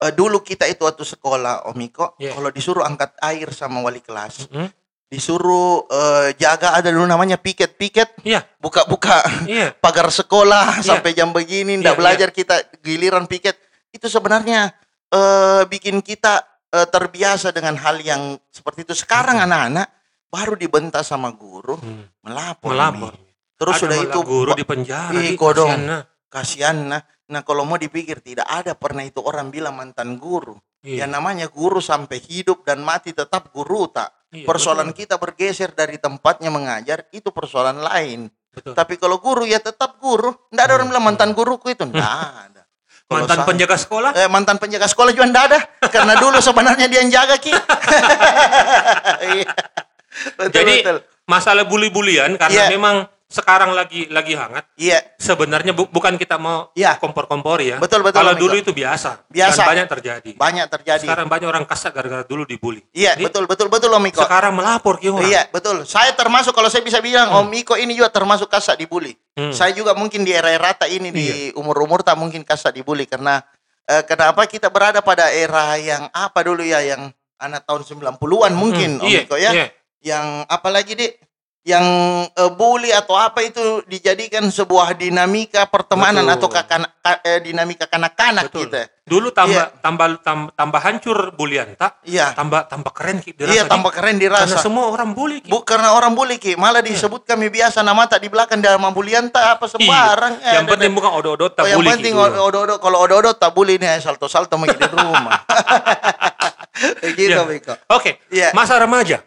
Eh, 0.00 0.12
dulu 0.16 0.40
kita 0.40 0.64
itu 0.64 0.88
waktu 0.88 1.04
sekolah 1.04 1.68
Om 1.68 1.76
Iko, 1.84 2.16
Iya. 2.16 2.32
kalau 2.32 2.48
disuruh 2.48 2.80
angkat 2.88 3.12
air 3.20 3.52
sama 3.52 3.84
wali 3.84 4.00
kelas, 4.00 4.48
Mm. 4.48 4.72
disuruh 5.12 5.84
eh, 5.92 6.32
jaga 6.40 6.80
ada 6.80 6.88
dulu 6.88 7.04
namanya 7.04 7.36
piket-piket, 7.36 8.24
Iya. 8.24 8.40
buka-buka 8.56 9.20
Iya. 9.44 9.76
pagar 9.84 10.08
sekolah 10.08 10.80
Iya. 10.80 10.96
sampai 10.96 11.12
jam 11.12 11.28
begini 11.28 11.76
Iya, 11.76 11.92
ndak 11.92 11.96
belajar 12.00 12.28
kita 12.32 12.56
giliran 12.80 13.28
piket 13.28 13.60
itu 13.92 14.08
sebenarnya 14.08 14.72
eh, 15.12 15.62
bikin 15.68 16.00
kita 16.00 16.40
eh, 16.72 16.88
terbiasa 16.88 17.52
dengan 17.52 17.76
hal 17.76 18.00
yang 18.00 18.40
seperti 18.48 18.88
itu 18.88 18.96
sekarang 18.96 19.36
anak-anak 19.44 19.99
baru 20.30 20.54
dibentak 20.54 21.02
sama 21.02 21.30
guru 21.30 21.74
Hmm. 21.76 22.06
melapor 22.22 22.70
Melapor. 22.70 23.12
nih. 23.12 23.28
terus 23.52 23.74
Ada 23.76 23.80
sudah 23.82 23.96
itu 24.00 24.18
guru 24.22 24.50
di 24.54 24.62
penjara. 24.62 25.12
Ih, 25.12 25.34
kodong. 25.34 25.68
kasihan, 25.68 25.84
nah. 25.84 26.00
kasihan 26.26 26.76
nah 26.88 27.00
nah 27.26 27.40
kalau 27.40 27.62
mau 27.62 27.76
dipikir 27.76 28.18
tidak 28.18 28.44
ada 28.44 28.72
pernah 28.72 29.00
itu 29.00 29.18
orang 29.18 29.48
bilang 29.48 29.74
mantan 29.74 30.16
guru 30.16 30.54
Iya. 30.80 31.04
yang 31.04 31.12
namanya 31.12 31.44
guru 31.46 31.78
sampai 31.78 32.16
hidup 32.18 32.62
dan 32.62 32.80
mati 32.80 33.12
tetap 33.12 33.50
guru 33.50 33.86
tak 33.86 34.08
Iya, 34.30 34.44
persoalan 34.44 34.88
betul. 34.88 34.98
kita 35.00 35.14
bergeser 35.16 35.70
dari 35.70 35.96
tempatnya 35.96 36.48
mengajar 36.48 37.04
itu 37.10 37.28
persoalan 37.28 37.78
lain 37.78 38.28
Betul. 38.48 38.72
tapi 38.72 38.94
kalau 38.94 39.18
guru 39.18 39.42
ya 39.42 39.58
tetap 39.58 39.98
guru. 39.98 40.30
Nggak 40.48 40.64
ada 40.64 40.72
orang 40.74 40.86
bilang 40.88 41.04
mantan 41.04 41.30
guruku 41.30 41.68
itu. 41.68 41.82
Nggak 41.86 42.14
ada. 42.48 42.62
Kalau 43.04 43.20
Mantan 43.20 43.36
saya- 43.36 43.46
penjaga 43.46 43.76
sekolah? 43.76 44.10
eh, 44.12 44.26
mantan 44.26 44.56
penjaga 44.56 44.86
sekolah 44.86 45.10
juga 45.10 45.26
nggak 45.28 45.44
ada. 45.44 45.58
Karena 45.84 46.12
dulu 46.14 46.36
sebenarnya 46.40 46.86
dia 46.86 46.98
yang 47.00 47.10
jaga 47.12 47.36
ki. 47.36 47.50
Iya. 50.10 50.30
betul, 50.38 50.52
Jadi 50.52 50.74
betul. 50.82 50.96
masalah 51.24 51.64
bully-bulian 51.64 52.34
karena 52.36 52.66
Iya. 52.66 52.74
memang 52.74 52.96
sekarang 53.30 53.70
lagi 53.70 54.10
lagi 54.10 54.34
hangat. 54.34 54.66
Iya. 54.74 54.98
Sebenarnya 55.14 55.70
bu- 55.70 55.86
bukan 55.86 56.18
kita 56.18 56.34
mau 56.34 56.74
Iya. 56.74 56.98
kompor-kompori 56.98 57.70
ya. 57.70 57.76
Betul, 57.78 58.02
betul, 58.02 58.18
Kalau 58.18 58.34
dulu 58.34 58.58
itu 58.58 58.74
biasa. 58.74 59.22
Biasa. 59.30 59.62
Dan 59.62 59.70
banyak 59.70 59.86
terjadi. 59.86 60.30
Banyak 60.34 60.66
terjadi. 60.66 61.06
Sekarang 61.06 61.30
banyak 61.30 61.46
orang 61.46 61.62
kasak 61.62 61.94
gara-gara 61.94 62.26
dulu 62.26 62.42
dibully. 62.42 62.82
iya, 62.90 63.14
Jadi, 63.14 63.30
betul 63.30 63.46
betul 63.46 63.70
betul 63.70 63.94
Om 63.94 64.02
Iko. 64.04 64.26
Sekarang 64.26 64.50
melapor 64.50 64.98
ke 64.98 65.06
orang. 65.06 65.30
Iya, 65.30 65.46
betul. 65.46 65.86
Saya 65.86 66.10
termasuk 66.10 66.50
kalau 66.50 66.66
saya 66.66 66.82
bisa 66.82 66.98
bilang 66.98 67.30
Om 67.30 67.54
Iko 67.54 67.78
ini 67.78 67.94
juga 67.94 68.10
termasuk 68.10 68.50
kasak 68.50 68.74
dibully. 68.76 69.14
Hmm. 69.38 69.54
Saya 69.54 69.70
juga 69.70 69.94
mungkin 69.94 70.26
di 70.26 70.34
era 70.34 70.50
rata 70.52 70.90
ini 70.90 71.14
di 71.14 71.26
umur-umur 71.54 72.02
tak 72.02 72.18
mungkin 72.18 72.42
kasak 72.42 72.74
dibully 72.74 73.06
karena 73.06 73.46
eh, 73.86 74.02
kenapa 74.02 74.42
kita 74.44 74.66
berada 74.68 74.98
pada 75.00 75.30
era 75.30 75.74
yang 75.74 76.10
apa 76.10 76.42
dulu 76.42 76.62
ya 76.62 76.78
yang 76.78 77.10
anak 77.38 77.62
tahun 77.64 77.86
90-an 77.86 78.52
mungkin 78.52 78.98
Hmm, 78.98 79.02
Om 79.02 79.08
iya, 79.08 79.20
Iko 79.22 79.34
ya. 79.34 79.50
iya. 79.54 79.66
Yang 80.00 80.26
apalagi 80.46 80.92
Dik 80.96 81.12
yang 81.60 81.84
eh, 82.24 82.52
bully 82.56 82.88
atau 82.88 83.20
apa 83.20 83.44
itu 83.44 83.84
dijadikan 83.84 84.48
sebuah 84.48 84.96
dinamika 84.96 85.68
pertemanan 85.68 86.24
Betul. 86.24 86.36
atau 86.40 86.48
kakana, 86.48 86.88
ka- 87.04 87.20
eh, 87.20 87.36
dinamika 87.44 87.84
kanak-kanak 87.84 88.48
Betul. 88.48 88.64
kita. 88.64 88.88
Dulu 89.04 89.28
tambah 89.28 89.68
Iya. 89.68 89.76
tambah 89.84 90.06
tam- 90.24 90.48
tambah 90.50 90.80
hancur 90.80 91.36
bulian 91.36 91.76
tak? 91.76 92.00
Iya. 92.08 92.32
Tambah 92.32 92.64
tambah 92.64 92.88
keren 92.96 93.20
Ki, 93.20 93.36
dirasa, 93.36 93.52
Iya, 93.52 93.62
Di. 93.68 93.70
tambah 93.76 93.92
keren 93.92 94.16
Karena 94.16 94.40
dirasa. 94.48 94.56
semua 94.64 94.88
orang 94.88 95.12
bully 95.12 95.44
Ki. 95.44 95.52
Bu, 95.52 95.60
karena 95.60 95.92
orang 95.92 96.16
bully 96.16 96.40
ki, 96.40 96.56
malah 96.56 96.80
disebut 96.80 97.28
kami 97.28 97.52
biasa 97.52 97.84
nama 97.84 98.08
tak 98.08 98.24
di 98.24 98.32
belakang 98.32 98.64
dalam 98.64 98.80
bulian 98.88 99.28
tak 99.28 99.60
apa 99.60 99.68
Iya. 99.68 99.72
sembarang. 99.76 100.34
Eh, 100.40 100.52
Yang 100.56 100.64
ada- 100.64 100.72
penting 100.72 100.90
bukan 100.96 101.10
odo-odo 101.12 101.46
tak 101.52 101.60
Oh, 101.60 101.68
yang 101.68 101.76
bully 101.76 101.88
Ki 101.90 101.94
penting 102.00 102.14
odo-odo 102.16 102.74
kalau 102.80 102.98
odo-odo 102.98 103.30
tak 103.36 103.52
bully 103.52 103.76
nih 103.76 104.00
salto-salto 104.00 104.56
di 104.56 104.86
rumah. 104.88 105.44
Begitu, 107.04 107.36
Iya. 107.36 107.44
Biko. 107.44 107.74
Oke, 107.92 108.16
Iya. 108.32 108.56
masa 108.56 108.80
remaja 108.80 109.20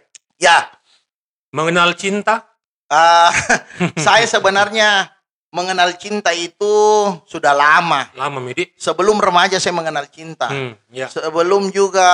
Ya, 0.43 0.67
mengenal 1.49 1.95
cinta. 1.95 2.43
ah, 2.91 3.31
saya 4.05 4.27
sebenarnya 4.27 5.07
mengenal 5.49 5.93
cinta 5.95 6.33
itu 6.33 6.73
sudah 7.23 7.53
lama. 7.53 8.09
Lama 8.13 8.41
Medi. 8.41 8.73
Sebelum 8.73 9.21
remaja 9.21 9.55
saya 9.57 9.69
mengenal 9.71 10.09
cinta. 10.09 10.49
Hmm, 10.49 10.73
ya. 10.89 11.05
Sebelum 11.07 11.69
juga 11.69 12.09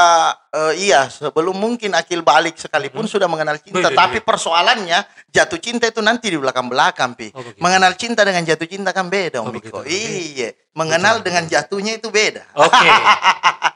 eh, 0.51 0.91
iya, 0.91 1.07
sebelum 1.07 1.55
mungkin 1.55 1.95
akil 1.95 2.19
balik 2.19 2.59
sekalipun 2.59 3.07
sudah 3.07 3.31
mengenal 3.31 3.55
cinta, 3.57 3.87
Beda, 3.87 3.95
tapi 3.95 4.19
persoalannya 4.19 5.01
jatuh 5.31 5.55
cinta 5.57 5.87
itu 5.87 6.03
nanti 6.03 6.29
di 6.29 6.37
belakang-belakang, 6.37 7.15
Pi. 7.15 7.31
Oh, 7.31 7.39
begitu. 7.41 7.63
mengenal 7.63 7.91
cinta 7.95 8.21
dengan 8.27 8.43
jatuh 8.43 8.67
cinta 8.67 8.91
kan 8.91 9.07
beda, 9.07 9.39
Om 9.39 9.47
Oh, 9.47 9.53
Biko. 9.55 9.81
begitu. 9.83 9.87
Iya, 9.87 10.49
mengenal 10.75 11.23
dengan 11.23 11.47
jatuhnya 11.47 11.95
itu 11.95 12.11
beda. 12.11 12.43
Oke. 12.59 12.87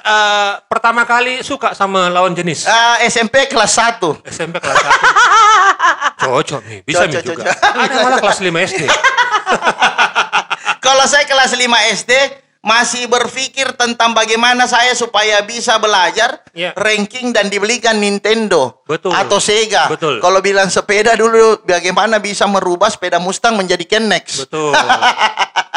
Eh, 0.00 0.52
pertama 0.64 1.04
kali 1.04 1.40
suka 1.40 1.72
sama 1.72 2.08
lawan 2.08 2.32
jenis. 2.32 2.64
Ah, 2.64 2.96
SMP 3.02 3.44
kelas 3.46 3.72
1. 3.76 4.20
SMP 4.24 4.56
kelas 4.56 4.76
1. 4.76 6.24
Cocok 6.24 6.62
nih, 6.64 6.80
bisa 6.82 7.04
Cocok, 7.04 7.12
nih 7.12 7.22
juga. 7.22 7.44
cocok. 7.44 7.80
Ada 7.80 7.94
malah 8.00 8.18
kelas 8.18 8.38
5 8.40 8.68
SD. 8.70 8.82
Kalau 10.84 11.04
saya 11.04 11.24
kelas 11.24 11.52
5 11.52 11.96
SD 11.96 12.12
masih 12.60 13.08
berpikir 13.08 13.72
tentang 13.72 14.12
bagaimana 14.12 14.68
saya 14.68 14.92
supaya 14.92 15.40
bisa 15.40 15.80
belajar 15.80 16.44
Iya. 16.52 16.76
ranking 16.76 17.32
dan 17.32 17.48
dibelikan 17.48 17.96
Nintendo 17.96 18.84
Betul. 18.84 19.16
atau 19.16 19.40
Sega. 19.40 19.88
Betul. 19.88 20.20
Kalau 20.20 20.44
bilang 20.44 20.68
sepeda 20.68 21.16
dulu 21.16 21.64
bagaimana 21.64 22.20
bisa 22.20 22.44
merubah 22.44 22.92
sepeda 22.92 23.16
Mustang 23.16 23.56
menjadi 23.56 23.84
Kennex. 23.88 24.44
Betul. 24.44 24.76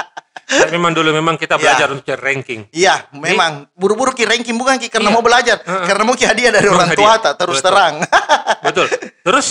Dan 0.43 0.69
memang 0.71 0.91
dulu 0.91 1.09
memang 1.09 1.35
kita 1.35 1.55
Ya. 1.55 1.61
belajar 1.61 1.87
untuk 1.91 2.05
cari 2.05 2.21
ranking. 2.21 2.61
Iya, 2.69 3.07
memang 3.15 3.67
buru-buru 3.73 4.11
ki 4.11 4.27
ranking 4.27 4.55
bukan 4.55 4.75
ki 4.77 4.91
karena 4.91 5.09
Iya. 5.09 5.15
mau 5.15 5.23
belajar, 5.23 5.57
Heeh. 5.63 5.85
karena 5.87 6.03
mau 6.03 6.15
ki 6.15 6.25
hadiah 6.27 6.51
dari 6.51 6.67
orang 6.67 6.91
tua 6.93 7.15
tak 7.17 7.39
terus 7.39 7.59
Betul. 7.59 7.67
terang. 7.71 7.95
Betul. 8.67 8.87
Terus 9.23 9.47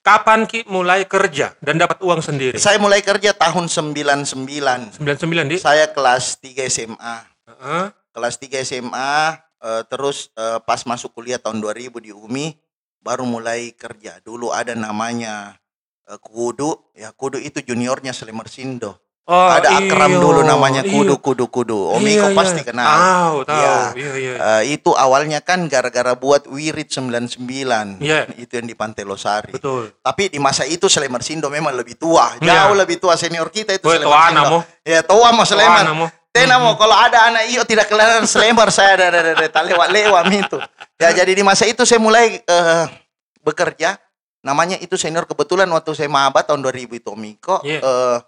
kapan 0.00 0.46
Ki 0.46 0.62
mulai 0.66 1.02
kerja 1.04 1.58
dan 1.58 1.76
dapat 1.76 1.98
uang 1.98 2.22
sendiri? 2.22 2.56
Saya 2.56 2.78
mulai 2.78 3.02
kerja 3.02 3.34
tahun 3.34 3.66
99. 3.66 4.94
99 5.02 5.50
di. 5.50 5.56
Saya 5.58 5.90
kelas 5.90 6.38
3 6.38 6.62
SMA. 6.70 7.16
Heeh. 7.46 7.84
Kelas 8.14 8.34
3 8.38 8.62
SMA 8.62 9.36
eh, 9.60 9.82
terus 9.90 10.30
eh, 10.34 10.58
pas 10.62 10.80
masuk 10.86 11.10
kuliah 11.12 11.36
tahun 11.36 11.58
2000 11.58 11.98
di 12.00 12.14
UMI 12.14 12.54
baru 13.02 13.26
mulai 13.26 13.74
kerja. 13.74 14.18
Dulu 14.22 14.50
ada 14.50 14.72
namanya 14.72 15.58
eh, 16.06 16.18
Kudu, 16.22 16.94
ya 16.94 17.10
Kudu 17.10 17.36
itu 17.36 17.60
juniornya 17.60 18.14
Slemersindo. 18.14 19.02
Oh, 19.26 19.50
ada 19.50 19.82
akram 19.82 20.06
iyo, 20.14 20.22
dulu 20.22 20.40
namanya 20.46 20.86
iyo. 20.86 21.02
Kudu 21.02 21.18
Kudu 21.18 21.44
Kudu. 21.50 21.78
Om 21.92 21.98
Iya, 21.98 22.30
iya. 22.30 22.36
pasti 22.38 22.62
kenal. 22.62 22.86
Tahu, 22.86 23.36
tahu. 23.42 23.58
Iya. 23.58 23.74
Iya, 23.98 24.12
iya. 24.14 24.34
Eh, 24.38 24.78
itu 24.78 24.94
awalnya 24.94 25.42
kan 25.42 25.66
gara-gara 25.66 26.14
buat 26.14 26.46
Wirid 26.46 26.86
99. 26.86 27.98
Iya. 27.98 28.30
Itu 28.38 28.54
yang 28.54 28.70
di 28.70 28.78
Pantai 28.78 29.02
Losari. 29.02 29.50
Betul. 29.50 29.90
Tapi 29.98 30.30
di 30.30 30.38
masa 30.38 30.62
itu 30.62 30.86
Slemersindo 30.86 31.50
memang 31.50 31.74
lebih 31.74 31.98
tua. 31.98 32.38
Jauh 32.38 32.70
Iya. 32.70 32.78
lebih 32.78 33.02
tua 33.02 33.18
senior 33.18 33.50
kita 33.50 33.74
itu 33.74 33.82
Woi, 33.82 33.98
tua 33.98 34.30
anamo. 34.30 34.62
Ya, 34.86 35.02
tua 35.02 35.34
mau 35.34 35.42
Sleman. 35.42 35.82
anamo. 35.82 36.06
Tena 36.30 36.62
mau 36.62 36.78
kalau 36.78 36.94
ada 36.94 37.26
anak 37.26 37.48
iyo 37.48 37.66
tidak 37.66 37.90
kelihatan 37.90 38.28
Sleman 38.28 38.68
saya 38.70 38.94
ada 38.94 39.10
ada 39.10 39.30
ada 39.34 39.46
tak 39.48 39.66
lewat 39.66 39.88
lewat 39.90 40.24
itu. 40.30 40.58
Ya 41.02 41.10
jadi 41.10 41.32
di 41.32 41.42
masa 41.42 41.66
itu 41.66 41.82
saya 41.82 41.98
mulai 41.98 42.38
eh, 42.38 42.84
bekerja. 43.42 43.98
Namanya 44.40 44.78
itu 44.78 44.94
senior 44.94 45.26
kebetulan 45.26 45.66
waktu 45.66 45.90
saya 45.92 46.06
maba 46.06 46.46
tahun 46.46 46.62
2000 46.62 46.94
itu 46.94 47.10
Miko. 47.18 47.58
Iya. 47.66 47.82
eh, 47.82 48.18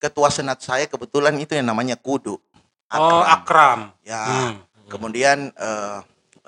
ketua 0.00 0.32
senat 0.32 0.58
saya 0.58 0.88
kebetulan 0.88 1.36
itu 1.36 1.52
yang 1.52 1.68
namanya 1.68 1.94
Kudu. 1.94 2.40
Oh, 2.90 3.22
Akram. 3.22 3.92
Ya. 4.02 4.18
Hmm. 4.24 4.64
Kemudian 4.90 5.54
eh, 5.54 5.98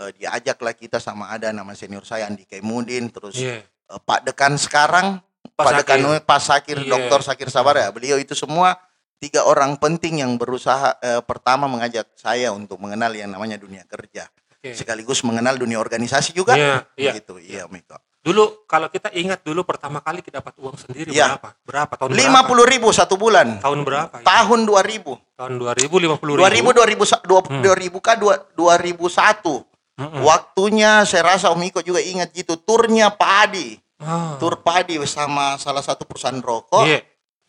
eh, 0.02 0.10
diajaklah 0.18 0.74
kita 0.74 0.98
sama 0.98 1.30
ada 1.30 1.54
nama 1.54 1.70
senior 1.76 2.02
saya 2.02 2.26
Andi 2.26 2.42
Kaimudin 2.42 3.12
terus 3.12 3.38
Iya. 3.38 3.62
eh, 3.62 4.00
Pak 4.02 4.26
Dekan 4.26 4.58
sekarang 4.58 5.22
Pak 5.54 5.62
Pak 5.62 5.72
Dekan 5.84 6.00
Sakir. 6.02 6.18
Pak 6.26 6.40
Sakir 6.42 6.78
Iya. 6.82 6.90
Dr. 6.90 7.20
Sakir 7.22 7.48
Sabar 7.52 7.78
ya 7.78 7.92
beliau 7.94 8.18
itu 8.18 8.34
semua 8.34 8.74
tiga 9.22 9.46
orang 9.46 9.78
penting 9.78 10.18
yang 10.26 10.34
berusaha 10.34 10.98
eh, 10.98 11.22
pertama 11.22 11.70
mengajak 11.70 12.10
saya 12.18 12.50
untuk 12.50 12.82
mengenal 12.82 13.14
yang 13.14 13.30
namanya 13.30 13.54
dunia 13.54 13.86
kerja 13.86 14.26
Oke. 14.58 14.74
sekaligus 14.74 15.22
mengenal 15.22 15.54
dunia 15.54 15.78
organisasi 15.78 16.34
juga 16.34 16.58
Iya, 16.58 16.82
iya. 16.98 17.12
gitu 17.14 17.38
iya 17.38 17.70
Miko 17.70 17.94
Dulu 18.22 18.62
kalau 18.64 18.86
kita 18.86 19.10
ingat 19.10 19.42
dulu 19.42 19.62
pertama 19.62 19.98
kali 19.98 20.22
kita 20.22 20.38
dapat 20.38 20.54
uang 20.56 20.78
sendiri 20.78 21.10
Iya. 21.10 21.34
berapa? 21.34 21.48
Berapa 21.60 21.92
tahun 21.96 22.10
lima 22.12 22.30
berapa? 22.38 22.46
puluh 22.46 22.64
ribu 22.64 22.88
satu 22.88 23.14
bulan 23.16 23.58
Tahun 23.58 23.82
berapa? 23.82 24.14
ya? 24.14 24.24
tahun 24.24 24.60
2000 24.62 25.18
Tahun 25.34 25.52
2000 25.58 25.90
50 25.90 26.38
2000 26.38 26.70
2000 26.70 27.02
sa- 27.02 27.18
dua- 27.20 27.42
Hmm. 27.42 27.58
2000 27.60 27.98
kah 27.98 28.14
dua- 28.14 28.46
2001 28.54 29.66
Mm-mm. 29.92 30.22
waktunya 30.22 31.02
saya 31.02 31.22
rasa 31.28 31.50
Om 31.50 31.62
Iko 31.64 31.80
juga 31.80 31.98
ingat 31.98 32.30
gitu 32.30 32.54
turnya 32.56 33.10
padi 33.10 33.74
Ah. 33.98 34.34
tur 34.36 34.54
padi 34.56 34.98
sama 35.04 35.54
salah 35.56 35.78
satu 35.78 36.02
perusahaan 36.02 36.38
rokok 36.38 36.82
Iya. 36.84 37.02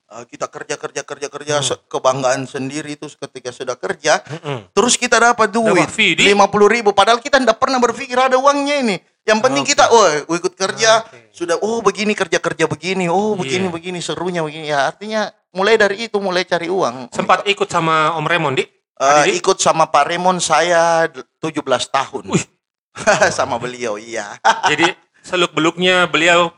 Eh, 0.06 0.26
kita 0.28 0.46
kerja 0.46 0.76
kerja 0.76 1.02
kerja 1.02 1.28
kerja 1.28 1.54
se- 1.60 1.80
kebanggaan 1.88 2.44
sendiri 2.44 2.94
itu 2.94 3.08
ketika 3.10 3.50
sudah 3.50 3.74
kerja 3.74 4.20
Mm-mm. 4.22 4.70
terus 4.70 4.94
kita 4.94 5.16
dapat 5.16 5.50
duit 5.50 5.90
lima 6.20 6.46
puluh 6.46 6.68
ribu 6.68 6.92
padahal 6.92 7.18
kita 7.18 7.40
tidak 7.40 7.56
pernah 7.56 7.80
berpikir 7.80 8.14
ada 8.14 8.36
uangnya 8.36 8.84
ini 8.84 8.96
yang 9.24 9.40
penting 9.40 9.64
Oke. 9.64 9.72
kita 9.72 9.90
oh 9.90 10.06
ikut 10.30 10.54
kerja 10.54 11.02
Oke. 11.02 11.32
sudah 11.32 11.56
oh 11.58 11.80
begini 11.80 12.12
kerja 12.12 12.38
kerja 12.38 12.68
begini 12.68 13.08
oh 13.08 13.34
begini 13.34 13.66
Iya. 13.66 13.74
begini 13.74 14.00
serunya 14.00 14.44
begini 14.44 14.68
ya 14.68 14.86
artinya 14.86 15.22
mulai 15.50 15.80
dari 15.80 16.06
itu 16.06 16.20
mulai 16.20 16.44
cari 16.44 16.68
uang 16.68 17.10
Sempat 17.10 17.48
ikut 17.48 17.66
sama 17.66 18.14
Om 18.14 18.28
Raymond, 18.28 18.60
Di? 18.60 18.66
Adi, 18.94 19.32
Di? 19.32 19.40
ikut 19.40 19.58
sama 19.58 19.88
Pak 19.88 20.04
Remon 20.06 20.38
saya 20.38 21.08
d- 21.08 21.24
17 21.40 21.64
tahun 21.90 22.24
Wih. 22.28 22.46
sama 23.40 23.56
beliau 23.56 23.96
iya 23.96 24.36
Jadi 24.68 24.94
seluk-beluknya 25.24 26.06
beliau 26.06 26.52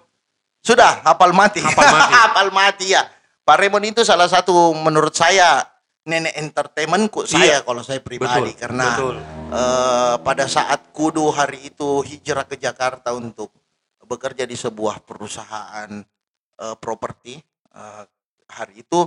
Sudah, 0.60 0.98
hafal 1.06 1.30
mati. 1.30 1.62
Hafal 1.62 1.88
mati. 1.88 2.14
hafal 2.25 2.50
mati 2.50 2.86
ya. 2.90 3.06
Pak 3.46 3.56
Raymond 3.62 3.86
itu 3.86 4.02
salah 4.02 4.25
satu 4.25 4.74
menurut 4.74 5.14
saya 5.14 5.62
nenek 6.06 6.34
entertainmentku 6.38 7.25
saya 7.30 7.62
kalau 7.62 7.82
saya 7.86 8.02
pribadi 8.02 8.54
betul, 8.54 8.62
karena 8.62 8.86
betul. 8.98 9.16
eh, 9.54 10.16
pada 10.22 10.46
saat 10.50 10.90
kudu 10.90 11.30
hari 11.30 11.70
itu 11.70 12.02
hijrah 12.02 12.46
ke 12.46 12.58
Jakarta 12.58 13.14
untuk 13.14 13.54
bekerja 14.06 14.46
di 14.50 14.58
sebuah 14.58 15.02
perusahaan 15.06 15.90
eh, 16.58 16.75
properti 16.82 17.38
eh, 17.74 18.04
hari 18.50 18.82
itu 18.82 19.06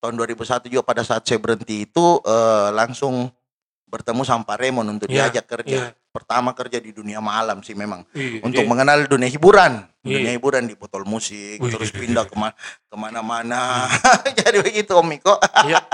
tahun 0.00 0.14
2001 0.20 0.68
juga 0.72 0.84
pada 0.84 1.02
saat 1.04 1.24
saya 1.24 1.40
berhenti 1.40 1.88
itu 1.88 2.06
eh, 2.24 2.68
langsung 2.76 3.28
bertemu 3.88 4.20
sama 4.24 4.44
Pak 4.44 4.56
Raymond 4.60 4.88
untuk 5.00 5.08
Iya, 5.08 5.32
diajak 5.32 5.48
kerja. 5.48 5.76
iya 5.88 5.97
pertama 6.08 6.56
kerja 6.56 6.80
di 6.80 6.90
dunia 6.90 7.20
malam 7.20 7.60
sih 7.60 7.76
memang 7.76 8.02
iya, 8.16 8.40
untuk 8.42 8.64
iya. 8.64 8.70
mengenal 8.70 9.04
dunia 9.06 9.28
hiburan 9.28 9.84
iya. 10.02 10.18
dunia 10.18 10.32
hiburan 10.34 10.64
di 10.66 10.74
botol 10.74 11.04
musik 11.04 11.60
Wih, 11.60 11.70
terus 11.70 11.92
pindah 11.92 12.24
ke 12.24 12.32
kema 12.32 12.56
ke 12.88 12.96
mana-mana 12.96 13.86
jadi 14.40 14.64
begitu 14.64 14.96
Om 14.96 15.06
Miko 15.06 15.36
iya. 15.68 15.84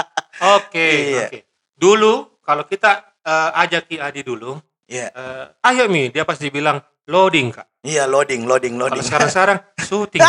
oke 0.55 0.71
okay, 0.71 0.95
iya. 1.19 1.27
okay. 1.29 1.43
dulu 1.75 2.39
kalau 2.47 2.65
kita 2.65 3.05
eh, 3.25 3.31
uh, 3.31 3.63
ajak 3.65 3.91
Ki 3.91 3.97
Adi 3.99 4.23
dulu 4.23 4.55
Iya. 4.85 5.09
Uh, 5.17 5.45
ayo 5.65 5.89
Mi, 5.89 6.13
dia 6.13 6.29
pasti 6.29 6.53
bilang 6.53 6.81
loading 7.09 7.53
kak. 7.53 7.67
Iya 7.85 8.09
loading, 8.09 8.45
loading, 8.45 8.77
loading. 8.77 9.01
Kalau 9.01 9.09
sekarang 9.09 9.31
sekarang 9.33 9.59
syuting. 9.89 10.21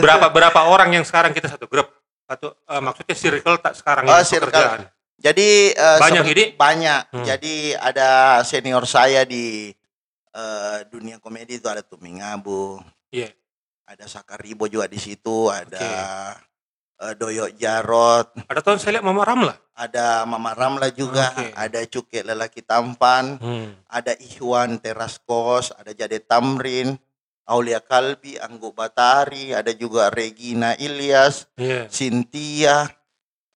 berapa 0.00 0.26
berapa 0.32 0.60
orang 0.70 0.96
yang 0.96 1.04
sekarang 1.04 1.36
kita 1.36 1.48
satu 1.52 1.68
grup? 1.68 1.92
Satu 2.24 2.56
uh, 2.56 2.80
maksudnya 2.80 3.16
circle 3.16 3.56
tak 3.60 3.74
sekarang 3.76 4.04
oh, 4.08 4.22
circle. 4.24 4.48
pekerjaan. 4.48 4.80
Jadi 5.20 5.76
eh, 5.76 5.98
Banyak, 6.00 6.24
Idi? 6.26 6.44
Banyak. 6.56 7.02
Hmm. 7.12 7.24
Jadi 7.24 7.76
ada 7.76 8.40
senior 8.40 8.88
saya 8.88 9.22
di 9.22 9.68
eh, 10.32 10.78
dunia 10.88 11.20
komedi 11.20 11.60
itu 11.60 11.68
ada 11.68 11.84
Tuming 11.84 12.24
Abu, 12.24 12.80
Iya. 13.10 13.28
ada 13.84 14.06
Sakaribo 14.06 14.64
juga 14.64 14.86
di 14.86 14.96
situ, 14.96 15.52
ada 15.52 15.84
eh, 16.96 17.12
Doyo 17.16 17.52
Jarot, 17.52 18.32
Ada 18.48 18.60
tahun 18.62 18.78
saya 18.78 18.96
lihat 18.96 19.04
Mama 19.04 19.24
Ramla. 19.24 19.54
ada 19.74 20.22
Mama 20.24 20.52
Ramla 20.52 20.88
juga, 20.90 21.32
Oke. 21.32 21.52
ada 21.52 21.80
Cuke 21.84 22.20
Lelaki 22.20 22.60
Tampan, 22.60 23.36
Hmm. 23.36 23.72
ada 23.88 24.12
Ikhwan 24.14 24.76
Teras 24.78 25.16
Kos, 25.18 25.72
ada 25.74 25.90
Jade 25.90 26.20
Tamrin, 26.20 26.96
Aulia 27.44 27.80
Kalbi, 27.80 28.38
Anggo 28.38 28.70
Batari, 28.70 29.50
ada 29.50 29.72
juga 29.72 30.08
Regina 30.08 30.76
Ilyas, 30.76 31.50
Iya. 31.56 31.90
Cynthia, 31.90 32.86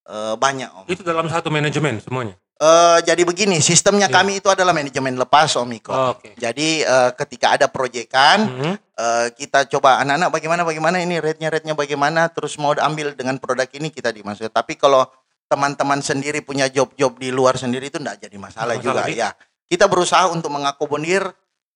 eh, 0.05 0.35
banyak 0.35 0.69
Om. 0.71 0.85
Itu 0.87 1.03
dalam 1.03 1.27
satu 1.27 1.49
manajemen 1.49 1.99
semuanya. 1.99 2.37
Eh, 2.55 2.99
jadi 3.03 3.23
begini, 3.23 3.59
sistemnya 3.59 4.07
Iya. 4.07 4.15
kami 4.15 4.39
itu 4.39 4.47
adalah 4.47 4.71
manajemen 4.71 5.17
lepas 5.17 5.53
Om 5.53 5.71
Iko. 5.75 5.93
Oke. 6.15 6.33
Jadi 6.37 6.81
eh, 6.81 7.11
ketika 7.15 7.53
ada 7.53 7.67
proyekan, 7.67 8.39
Hmm. 8.47 8.75
eh, 8.79 9.27
kita 9.33 9.67
coba 9.69 9.99
anak-anak 9.99 10.31
bagaimana 10.31 10.63
bagaimana 10.63 10.97
ini 10.99 11.19
rate-nya 11.19 11.51
rate-nya 11.51 11.75
bagaimana, 11.75 12.31
terus 12.31 12.55
mau 12.57 12.71
ambil 12.73 13.13
dengan 13.13 13.37
produk 13.37 13.67
ini 13.73 13.89
kita 13.89 14.09
dimasuk. 14.09 14.49
Tapi 14.49 14.77
kalau 14.77 15.03
teman-teman 15.45 16.01
sendiri 16.01 16.41
punya 16.41 16.67
job-job 16.67 17.15
di 17.17 17.29
luar 17.29 17.55
sendiri 17.55 17.87
itu 17.87 17.99
enggak 17.99 18.23
jadi 18.23 18.37
masalah, 18.39 18.79
Nggak 18.79 18.87
juga 18.87 19.03
masalah, 19.03 19.13
Di. 19.13 19.19
ya. 19.19 19.31
Kita 19.65 19.85
berusaha 19.87 20.25
untuk 20.29 20.49
mengakomodir 20.49 21.27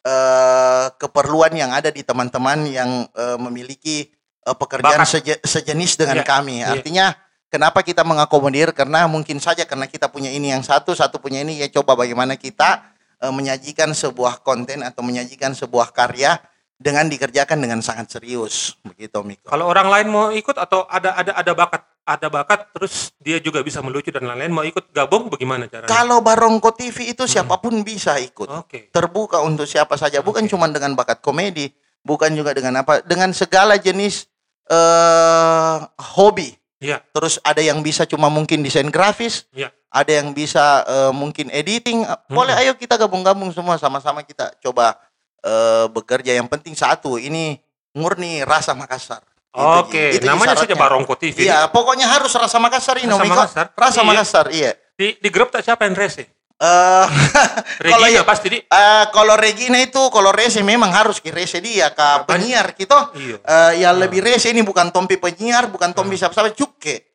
eh, 0.00 0.87
keperluan 0.94 1.52
yang 1.52 1.70
ada 1.70 1.90
di 1.90 2.00
teman-teman 2.00 2.64
yang 2.64 2.90
eh, 3.08 3.37
memiliki 3.37 4.08
eh, 4.40 4.56
pekerjaan 4.56 5.02
Bakat. 5.02 5.11
seje- 5.11 5.42
sejenis 5.42 5.99
dengan 5.99 6.23
Iya, 6.23 6.25
kami. 6.25 6.54
iya. 6.62 6.70
Artinya 6.70 7.06
kenapa 7.48 7.84
kita 7.84 8.04
mengakomodir 8.04 8.72
karena 8.72 9.08
mungkin 9.08 9.40
saja 9.40 9.64
karena 9.64 9.88
kita 9.88 10.08
punya 10.08 10.32
ini 10.32 10.52
yang 10.52 10.64
satu, 10.64 10.92
satu 10.92 11.20
punya 11.20 11.44
ini 11.44 11.60
ya 11.60 11.68
coba 11.72 11.96
bagaimana 11.96 12.36
kita 12.36 12.84
eh, 13.20 13.32
menyajikan 13.32 13.92
sebuah 13.92 14.40
konten 14.44 14.84
atau 14.84 15.00
menyajikan 15.04 15.52
sebuah 15.56 15.92
karya 15.92 16.38
dengan 16.78 17.10
dikerjakan 17.10 17.58
dengan 17.58 17.82
sangat 17.82 18.06
serius 18.14 18.78
begitu 18.86 19.18
Miko. 19.26 19.50
Kalau 19.50 19.66
orang 19.66 19.90
lain 19.90 20.06
mau 20.14 20.30
ikut 20.30 20.54
atau 20.54 20.86
ada 20.86 21.18
ada 21.18 21.34
ada 21.34 21.52
bakat 21.52 21.82
ada 22.08 22.26
bakat 22.32 22.70
terus 22.72 23.12
dia 23.20 23.36
juga 23.42 23.60
bisa 23.60 23.84
melucu 23.84 24.08
dan 24.08 24.24
lain-lain 24.24 24.54
mau 24.54 24.64
ikut 24.64 24.94
gabung 24.94 25.28
bagaimana 25.28 25.68
caranya? 25.68 25.90
Kalau 25.90 26.24
Barongko 26.24 26.72
TV 26.72 27.12
itu 27.12 27.28
siapa 27.28 27.60
pun 27.60 27.84
bisa 27.84 28.16
ikut. 28.16 28.48
Oke. 28.48 28.88
Terbuka 28.94 29.44
untuk 29.44 29.68
siapa 29.68 29.98
saja, 30.00 30.24
bukan 30.24 30.48
Oke. 30.48 30.50
cuma 30.54 30.70
dengan 30.72 30.96
bakat 30.96 31.20
komedi, 31.20 31.68
bukan 32.00 32.32
juga 32.32 32.56
dengan 32.56 32.80
apa, 32.86 33.04
dengan 33.04 33.34
segala 33.36 33.76
jenis 33.76 34.24
eh 34.70 35.76
hobi. 36.16 36.54
Iya. 36.78 37.02
Terus 37.11 37.42
ada 37.42 37.58
yang 37.58 37.82
bisa 37.82 38.06
cuma 38.06 38.30
mungkin 38.30 38.62
desain 38.62 38.87
grafis, 38.87 39.50
Iya. 39.50 39.75
ada 39.90 40.12
yang 40.14 40.30
bisa 40.30 40.87
eh, 40.87 41.12
mungkin 41.12 41.50
editing. 41.50 42.06
Boleh 42.30 42.54
ayo 42.54 42.78
kita 42.78 42.94
gabung-gabung 42.94 43.50
semua 43.50 43.75
sama-sama 43.76 44.23
kita 44.23 44.54
coba 44.62 44.94
eh, 45.42 45.87
bekerja. 45.90 46.35
Yang 46.38 46.49
penting 46.54 46.75
satu, 46.78 47.18
ini 47.18 47.58
murni 47.99 48.47
rasa 48.47 48.75
Makassar. 48.78 49.23
Itu, 49.50 49.64
Oke, 49.82 50.14
Ji. 50.14 50.23
Itu, 50.23 50.26
Ji, 50.26 50.30
namanya 50.30 50.54
saja. 50.54 50.75
Barongko 50.78 51.18
TV. 51.18 51.50
Iya, 51.50 51.66
pokoknya 51.73 52.06
harus 52.06 52.30
rasa 52.30 52.62
Makassar 52.62 53.00
ini, 53.02 53.11
Rasa. 53.11 53.26
Makassar? 53.26 53.66
Rasa 53.75 54.00
Iya. 54.02 54.06
Makassar, 54.06 54.47
iya. 54.54 54.70
Di 54.94 55.18
di 55.18 55.28
grup 55.35 55.50
tak 55.50 55.66
siapa 55.66 55.82
yang 55.87 55.99
rese? 55.99 56.26
Eh, 56.58 57.06
kalau 57.94 58.06
ya- 58.10 58.26
pasti 58.26 58.50
di. 58.50 58.58
eh, 58.58 59.04
kalau 59.14 59.38
Regina 59.38 59.78
itu 59.78 60.10
kalau 60.10 60.34
rese 60.34 60.58
memang 60.66 60.90
harus 60.90 61.22
ki 61.22 61.30
rese 61.30 61.62
dia 61.62 61.94
ke 61.94 62.26
penyiar 62.26 62.74
gitu. 62.74 62.98
Iya. 63.14 63.36
Eh, 63.38 63.72
yang 63.86 63.94
lebih 63.94 64.26
rese 64.26 64.50
ini 64.50 64.66
bukan 64.66 64.90
Tompi 64.90 65.22
penyiar, 65.22 65.70
bukan 65.70 65.94
Tompi 65.94 66.18
siapa-siapa, 66.18 66.50
cuke. 66.58 67.06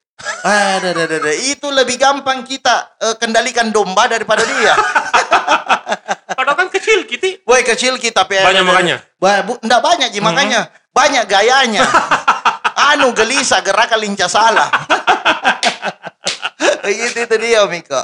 Ada, 0.48 0.96
ada, 0.96 1.04
ada. 1.20 1.32
Itu 1.36 1.68
lebih 1.76 2.00
gampang 2.00 2.48
kita 2.48 2.96
eh, 3.04 3.16
kendalikan 3.20 3.68
domba 3.76 4.08
daripada 4.08 4.48
dia. 4.48 4.74
Padahal 6.40 6.58
kan 6.64 6.70
kecil 6.72 7.04
Kiti. 7.04 7.44
Boy 7.44 7.68
kecil 7.68 8.00
kita 8.00 8.24
tapi 8.24 8.40
Banyak 8.40 8.64
makanya? 8.64 8.96
Ba, 9.20 9.44
bu, 9.44 9.60
enggak 9.60 9.82
banyak 9.84 10.08
Ji, 10.12 10.20
makanya. 10.24 10.72
Banyak 10.96 11.28
gayanya. 11.28 11.84
anu 12.96 13.12
gelisah 13.12 13.60
gerakan 13.60 14.00
lincah 14.02 14.32
salah. 14.32 14.72
Itu 16.86 17.20
itu 17.20 17.36
dia 17.38 17.64
Miko. 17.66 17.96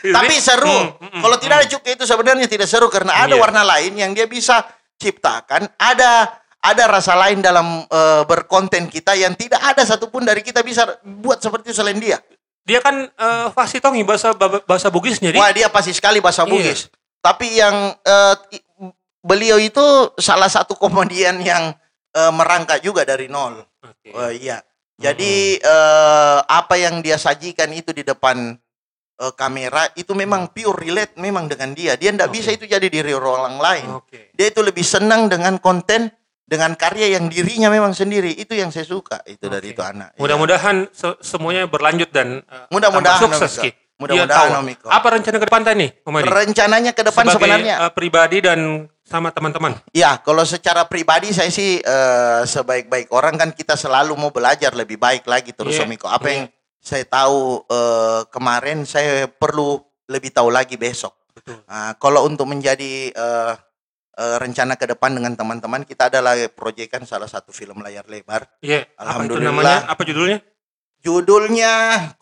Tapi 0.00 0.34
seru. 0.36 0.70
Hmm, 0.70 0.96
hmm, 0.96 1.20
Kalau 1.20 1.36
tidak 1.36 1.56
ada 1.60 1.66
cukai 1.68 1.92
itu 1.94 2.04
sebenarnya 2.04 2.46
tidak 2.46 2.66
seru 2.66 2.88
karena 2.88 3.12
ada 3.14 3.34
Iya. 3.34 3.40
warna 3.40 3.62
lain 3.62 3.92
yang 3.94 4.10
dia 4.12 4.24
bisa 4.24 4.64
ciptakan. 4.96 5.68
Ada 5.76 6.28
ada 6.60 6.84
rasa 6.86 7.16
lain 7.16 7.40
dalam 7.40 7.84
eh, 7.84 8.22
berkonten 8.24 8.86
kita 8.86 9.16
yang 9.16 9.32
tidak 9.32 9.60
ada 9.60 9.80
satupun 9.80 10.22
dari 10.22 10.40
kita 10.40 10.60
bisa 10.60 10.84
buat 11.02 11.40
seperti 11.40 11.72
itu 11.72 11.76
selain 11.76 11.96
dia. 11.96 12.20
Dia 12.64 12.80
kan 12.80 13.08
eh, 13.08 13.46
fasitongi 13.50 14.04
bahasa 14.04 14.32
bahasa 14.64 14.88
Bugisnya, 14.88 15.32
Di. 15.32 15.40
Wah 15.40 15.52
dia 15.52 15.68
pasti 15.68 15.92
sekali 15.92 16.20
bahasa 16.20 16.44
Iya. 16.44 16.52
Bugis. 16.52 16.80
Tapi 17.20 17.46
yang 17.52 17.92
i- 18.48 18.64
beliau 19.20 19.60
itu 19.60 19.84
salah 20.16 20.48
satu 20.48 20.72
komedian 20.72 21.40
yang 21.40 21.72
eh, 22.12 22.32
merangkak 22.32 22.80
juga 22.80 23.04
dari 23.04 23.28
nol. 23.28 23.60
Oke. 23.80 24.12
Oh 24.12 24.28
iya. 24.28 24.60
Jadi 25.00 25.56
eh, 25.56 26.38
apa 26.44 26.76
yang 26.76 27.00
dia 27.00 27.16
sajikan 27.16 27.72
itu 27.72 27.96
di 27.96 28.04
depan 28.04 28.52
eh, 29.16 29.32
kamera 29.32 29.88
itu 29.96 30.12
memang 30.12 30.52
pure 30.52 30.76
relate 30.76 31.16
memang 31.16 31.48
dengan 31.48 31.72
dia. 31.72 31.96
Dia 31.96 32.12
tidak 32.12 32.28
Oke. 32.28 32.36
bisa 32.36 32.52
itu 32.52 32.68
jadi 32.68 32.84
diri 32.84 33.16
orang 33.16 33.56
lain. 33.56 33.88
Oke. 33.96 34.28
Dia 34.36 34.52
itu 34.52 34.60
lebih 34.60 34.84
senang 34.84 35.32
dengan 35.32 35.56
konten 35.56 36.12
dengan 36.44 36.76
karya 36.76 37.16
yang 37.16 37.32
dirinya 37.32 37.72
memang 37.72 37.96
sendiri. 37.96 38.36
Itu 38.36 38.52
yang 38.52 38.68
saya 38.68 38.84
suka 38.84 39.24
itu 39.24 39.48
dari 39.48 39.72
Oke. 39.72 39.80
itu 39.80 39.82
anak. 39.82 40.12
Iya. 40.12 40.20
Mudah-mudahan 40.20 40.76
se- 40.92 41.18
semuanya 41.24 41.64
berlanjut 41.64 42.12
dan 42.12 42.44
eh, 42.44 42.68
Mudah-mudahan, 42.68 43.24
sukses. 43.24 43.56
Ki. 43.56 43.72
Mudah-mudahan. 44.00 44.64
Om 44.64 44.68
Iko. 44.68 44.86
Apa 44.88 45.16
rencana 45.16 45.36
ke 45.40 45.46
depan 45.48 45.62
tadi? 45.64 45.86
Rencananya 46.08 46.92
ke 46.92 47.02
depan 47.04 47.24
Sebagai 47.24 47.36
sebenarnya 47.40 47.74
eh, 47.88 47.92
pribadi 47.96 48.38
dan 48.44 48.84
sama 49.10 49.34
teman-teman. 49.34 49.74
Ya, 49.90 50.22
kalau 50.22 50.46
secara 50.46 50.86
pribadi 50.86 51.34
saya 51.34 51.50
sih 51.50 51.82
eh, 51.82 52.40
sebaik-baik 52.46 53.10
orang 53.10 53.34
kan 53.34 53.50
kita 53.50 53.74
selalu 53.74 54.14
mau 54.14 54.30
belajar 54.30 54.70
lebih 54.70 55.02
baik 55.02 55.26
lagi 55.26 55.50
terus 55.50 55.74
Iya, 55.74 55.82
Omiko. 55.82 56.06
Apa 56.06 56.30
iya. 56.30 56.34
yang 56.38 56.42
saya 56.78 57.02
tahu 57.02 57.66
eh, 57.66 58.20
kemarin 58.30 58.86
saya 58.86 59.26
perlu 59.26 59.82
lebih 60.06 60.30
tahu 60.30 60.54
lagi 60.54 60.78
besok. 60.78 61.10
Betul. 61.34 61.58
Ah, 61.66 61.98
kalau 61.98 62.22
untuk 62.30 62.46
menjadi 62.46 63.10
eh, 63.10 63.52
eh, 64.14 64.36
rencana 64.38 64.78
ke 64.78 64.86
depan 64.86 65.10
dengan 65.10 65.34
teman-teman 65.34 65.82
kita 65.82 66.06
adalah 66.06 66.38
proyekan 66.54 67.02
salah 67.02 67.26
satu 67.26 67.50
film 67.50 67.82
layar 67.82 68.06
lebar. 68.06 68.46
Iya. 68.62 68.86
Apa 68.94 69.26
itu 69.26 69.34
Alhamdulillah. 69.34 69.50
namanya? 69.50 69.78
Apa 69.90 70.02
judulnya? 70.06 70.38
Judulnya 71.02 71.72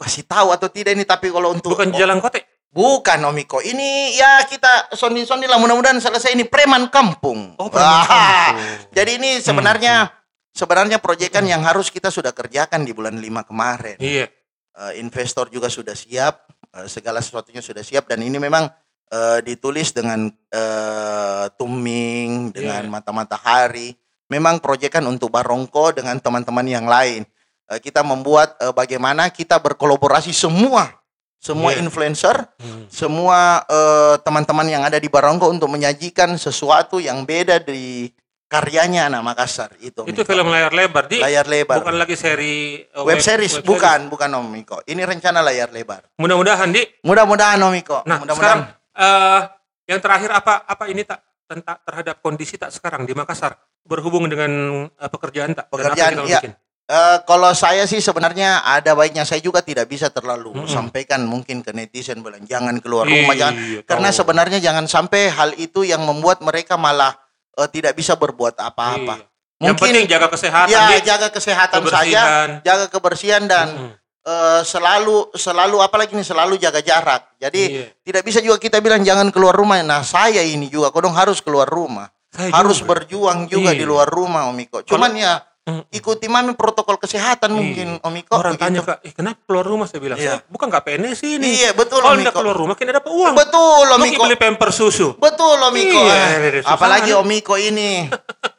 kasih 0.00 0.24
tahu 0.24 0.56
atau 0.56 0.72
tidak 0.72 0.96
ini 0.96 1.04
tapi 1.04 1.28
kalau 1.28 1.52
untuk 1.52 1.76
Bukan 1.76 1.92
Jalan 1.92 2.24
Kote. 2.24 2.47
Bukan 2.78 3.18
Omiko. 3.26 3.58
Ini 3.58 4.14
ya 4.14 4.46
kita 4.46 4.94
sondi-sondi 4.94 5.50
lah 5.50 5.58
mudah-mudahan 5.58 5.98
selesai 5.98 6.30
ini 6.30 6.46
preman 6.46 6.86
kampung. 6.94 7.58
Oh, 7.58 7.66
Preman 7.66 7.90
Ah, 7.90 8.06
Kampung. 8.06 8.62
Jadi 8.94 9.10
ini 9.18 9.30
sebenarnya 9.42 10.14
sebenarnya 10.54 11.02
proyekan 11.02 11.42
yang 11.42 11.66
harus 11.66 11.90
kita 11.90 12.06
sudah 12.06 12.30
kerjakan 12.30 12.86
di 12.86 12.94
bulan 12.94 13.18
5 13.18 13.42
kemarin. 13.42 13.98
Iya. 13.98 14.30
Eh, 14.78 14.92
investor 15.02 15.50
juga 15.50 15.66
sudah 15.66 15.98
siap, 15.98 16.46
eh, 16.78 16.86
segala 16.86 17.18
sesuatunya 17.18 17.58
sudah 17.58 17.82
siap 17.82 18.06
dan 18.06 18.22
ini 18.22 18.38
memang 18.38 18.70
eh, 19.10 19.40
ditulis 19.42 19.90
dengan 19.90 20.30
eh, 20.30 21.44
tuming, 21.58 22.54
dengan 22.54 22.86
Iya. 22.86 22.92
mata 22.94 23.10
matahari. 23.10 23.90
Memang 24.30 24.62
proyekan 24.62 25.02
untuk 25.10 25.34
Barongko 25.34 25.98
dengan 25.98 26.14
teman-teman 26.22 26.68
yang 26.68 26.86
lain. 26.86 27.26
Kita 27.68 28.00
membuat 28.00 28.56
bagaimana 28.72 29.28
kita 29.28 29.56
berkolaborasi 29.60 30.32
semua 30.32 30.97
semua 31.38 31.70
Iya. 31.70 31.80
influencer 31.80 32.36
Hmm. 32.58 32.84
semua 32.88 33.62
eh, 33.64 34.14
teman-teman 34.20 34.66
yang 34.66 34.82
ada 34.82 34.96
di 34.96 35.06
Barongko 35.06 35.48
untuk 35.48 35.68
menyajikan 35.68 36.34
sesuatu 36.34 36.98
yang 36.98 37.22
beda 37.22 37.58
di 37.58 38.10
karyanya 38.44 39.06
anak 39.06 39.22
Makassar 39.22 39.76
itu. 39.78 40.02
Itu 40.04 40.24
Miko. 40.24 40.26
film 40.26 40.48
layar 40.48 40.72
lebar, 40.72 41.04
Di. 41.04 41.20
layar 41.20 41.44
lebar. 41.44 41.78
Bukan 41.78 41.96
lagi 41.96 42.16
seri 42.16 42.80
eh, 42.80 43.04
web 43.04 43.20
series 43.20 43.60
bukan, 43.60 44.08
bukan 44.08 44.28
Om 44.32 44.46
Miko. 44.48 44.80
Ini 44.82 45.04
rencana 45.04 45.38
layar 45.40 45.68
lebar. 45.68 46.08
Mudah-mudahan, 46.16 46.72
Di. 46.72 46.82
Mudah-mudahan 47.02 47.60
Om 47.60 47.70
Miko. 47.70 48.00
Nah, 48.02 48.18
Mudah-mudahan. 48.18 48.58
sekarang 48.58 48.60
eh 48.98 49.40
yang 49.86 50.00
terakhir 50.00 50.30
apa 50.32 50.64
apa 50.64 50.84
ini 50.86 51.00
tak 51.00 51.20
tentang 51.44 51.80
terhadap 51.80 52.20
kondisi 52.20 52.56
tak 52.56 52.68
sekarang 52.68 53.04
di 53.04 53.12
Makassar 53.12 53.52
berhubung 53.84 54.26
dengan 54.26 54.50
eh, 54.90 55.08
pekerjaan 55.08 55.52
tak 55.52 55.68
Pekerjaan, 55.68 56.24
iya. 56.24 56.40
bikin? 56.40 56.52
Eh, 56.88 57.18
kalau 57.22 57.52
saya 57.52 57.84
sih 57.84 58.00
sebenarnya 58.00 58.64
ada 58.64 58.96
baiknya 58.96 59.20
saya 59.22 59.38
juga 59.38 59.60
tidak 59.60 59.86
bisa 59.86 60.08
terlalu 60.08 60.56
Mm-mm. 60.56 60.64
sampaikan 60.66 61.20
mungkin 61.20 61.60
ke 61.60 61.68
netizen 61.70 62.24
bilang 62.24 62.40
jangan 62.42 62.80
keluar 62.80 63.04
rumah 63.04 63.36
Iya, 63.36 63.44
jangan 63.44 63.54
karena 63.84 64.08
tahu. 64.08 64.16
sebenarnya 64.16 64.58
jangan 64.58 64.84
sampai 64.84 65.28
hal 65.28 65.52
itu 65.54 65.84
yang 65.84 66.00
membuat 66.00 66.40
mereka 66.40 66.80
malah 66.80 67.12
eh, 67.54 67.68
tidak 67.68 67.92
bisa 67.92 68.16
berbuat 68.16 68.56
apa-apa. 68.56 69.20
Iya. 69.20 69.28
Yang 69.60 69.74
Mungkin 69.74 69.84
penting 69.84 70.04
jaga 70.06 70.28
kesehatan, 70.30 70.70
ya 70.70 70.82
Di. 70.88 70.98
jaga 71.04 71.28
kesehatan 71.28 71.80
saja, 71.82 71.92
Kebersihan. 72.24 72.48
jaga 72.64 72.84
kebersihan 72.88 73.42
dan 73.44 73.66
Mm-mm. 73.68 73.90
eh, 74.24 74.60
selalu 74.64 75.16
selalu 75.34 75.76
apalagi 75.78 76.16
nih 76.16 76.24
selalu 76.24 76.56
jaga 76.56 76.80
jarak. 76.80 77.36
Jadi 77.36 77.62
Iya. 77.68 77.86
tidak 78.00 78.22
bisa 78.24 78.40
juga 78.40 78.56
kita 78.56 78.80
bilang 78.80 79.04
jangan 79.04 79.28
keluar 79.28 79.52
rumah. 79.52 79.76
Nah, 79.82 80.00
saya 80.00 80.40
ini 80.40 80.72
juga 80.72 80.88
kodong 80.88 81.12
harus 81.12 81.44
keluar 81.44 81.68
rumah. 81.68 82.08
Saya 82.28 82.48
harus 82.48 82.80
juga. 82.80 82.96
berjuang 82.96 83.44
juga 83.44 83.72
Iya. 83.72 83.76
di 83.76 83.84
luar 83.84 84.08
rumah, 84.08 84.48
Omiko. 84.48 84.80
Cuman 84.84 85.12
ya 85.12 85.44
Mm. 85.68 85.84
ikuti 85.90 86.26
mami 86.26 86.56
protokol 86.56 86.96
kesehatan 86.96 87.52
Iya. 87.52 87.54
mungkin, 87.54 87.88
Omiko. 88.00 88.32
Orang 88.32 88.56
tanya 88.56 88.80
begitu. 88.80 88.88
kak, 88.88 88.98
eh, 89.04 89.12
kenapa 89.12 89.36
keluar 89.44 89.62
rumah? 89.62 89.84
Saya 89.84 90.00
bilang, 90.00 90.16
Iya. 90.16 90.40
"Saya 90.40 90.48
bukan 90.48 90.66
nggak 90.66 90.80
PNS 90.82 91.20
ini. 91.28 91.48
Iya, 91.54 91.70
betul, 91.72 92.00
Kalau 92.00 92.16
tidak 92.16 92.32
keluar 92.32 92.56
rumah, 92.56 92.72
kita 92.72 92.90
dapat 92.94 93.10
uang. 93.10 93.34
Betul, 93.36 93.84
Mungkin 93.90 94.16
Omiko. 94.16 94.22
beli 94.24 94.36
pemper 94.36 94.70
susu. 94.70 95.12
Betul, 95.14 95.60
Omiko. 95.60 96.00
Iya, 96.00 96.08
Ah, 96.08 96.28
iya, 96.40 96.50
susah 96.58 96.72
Apalagi? 96.72 97.10
Omiko 97.12 97.54
ini 97.54 98.08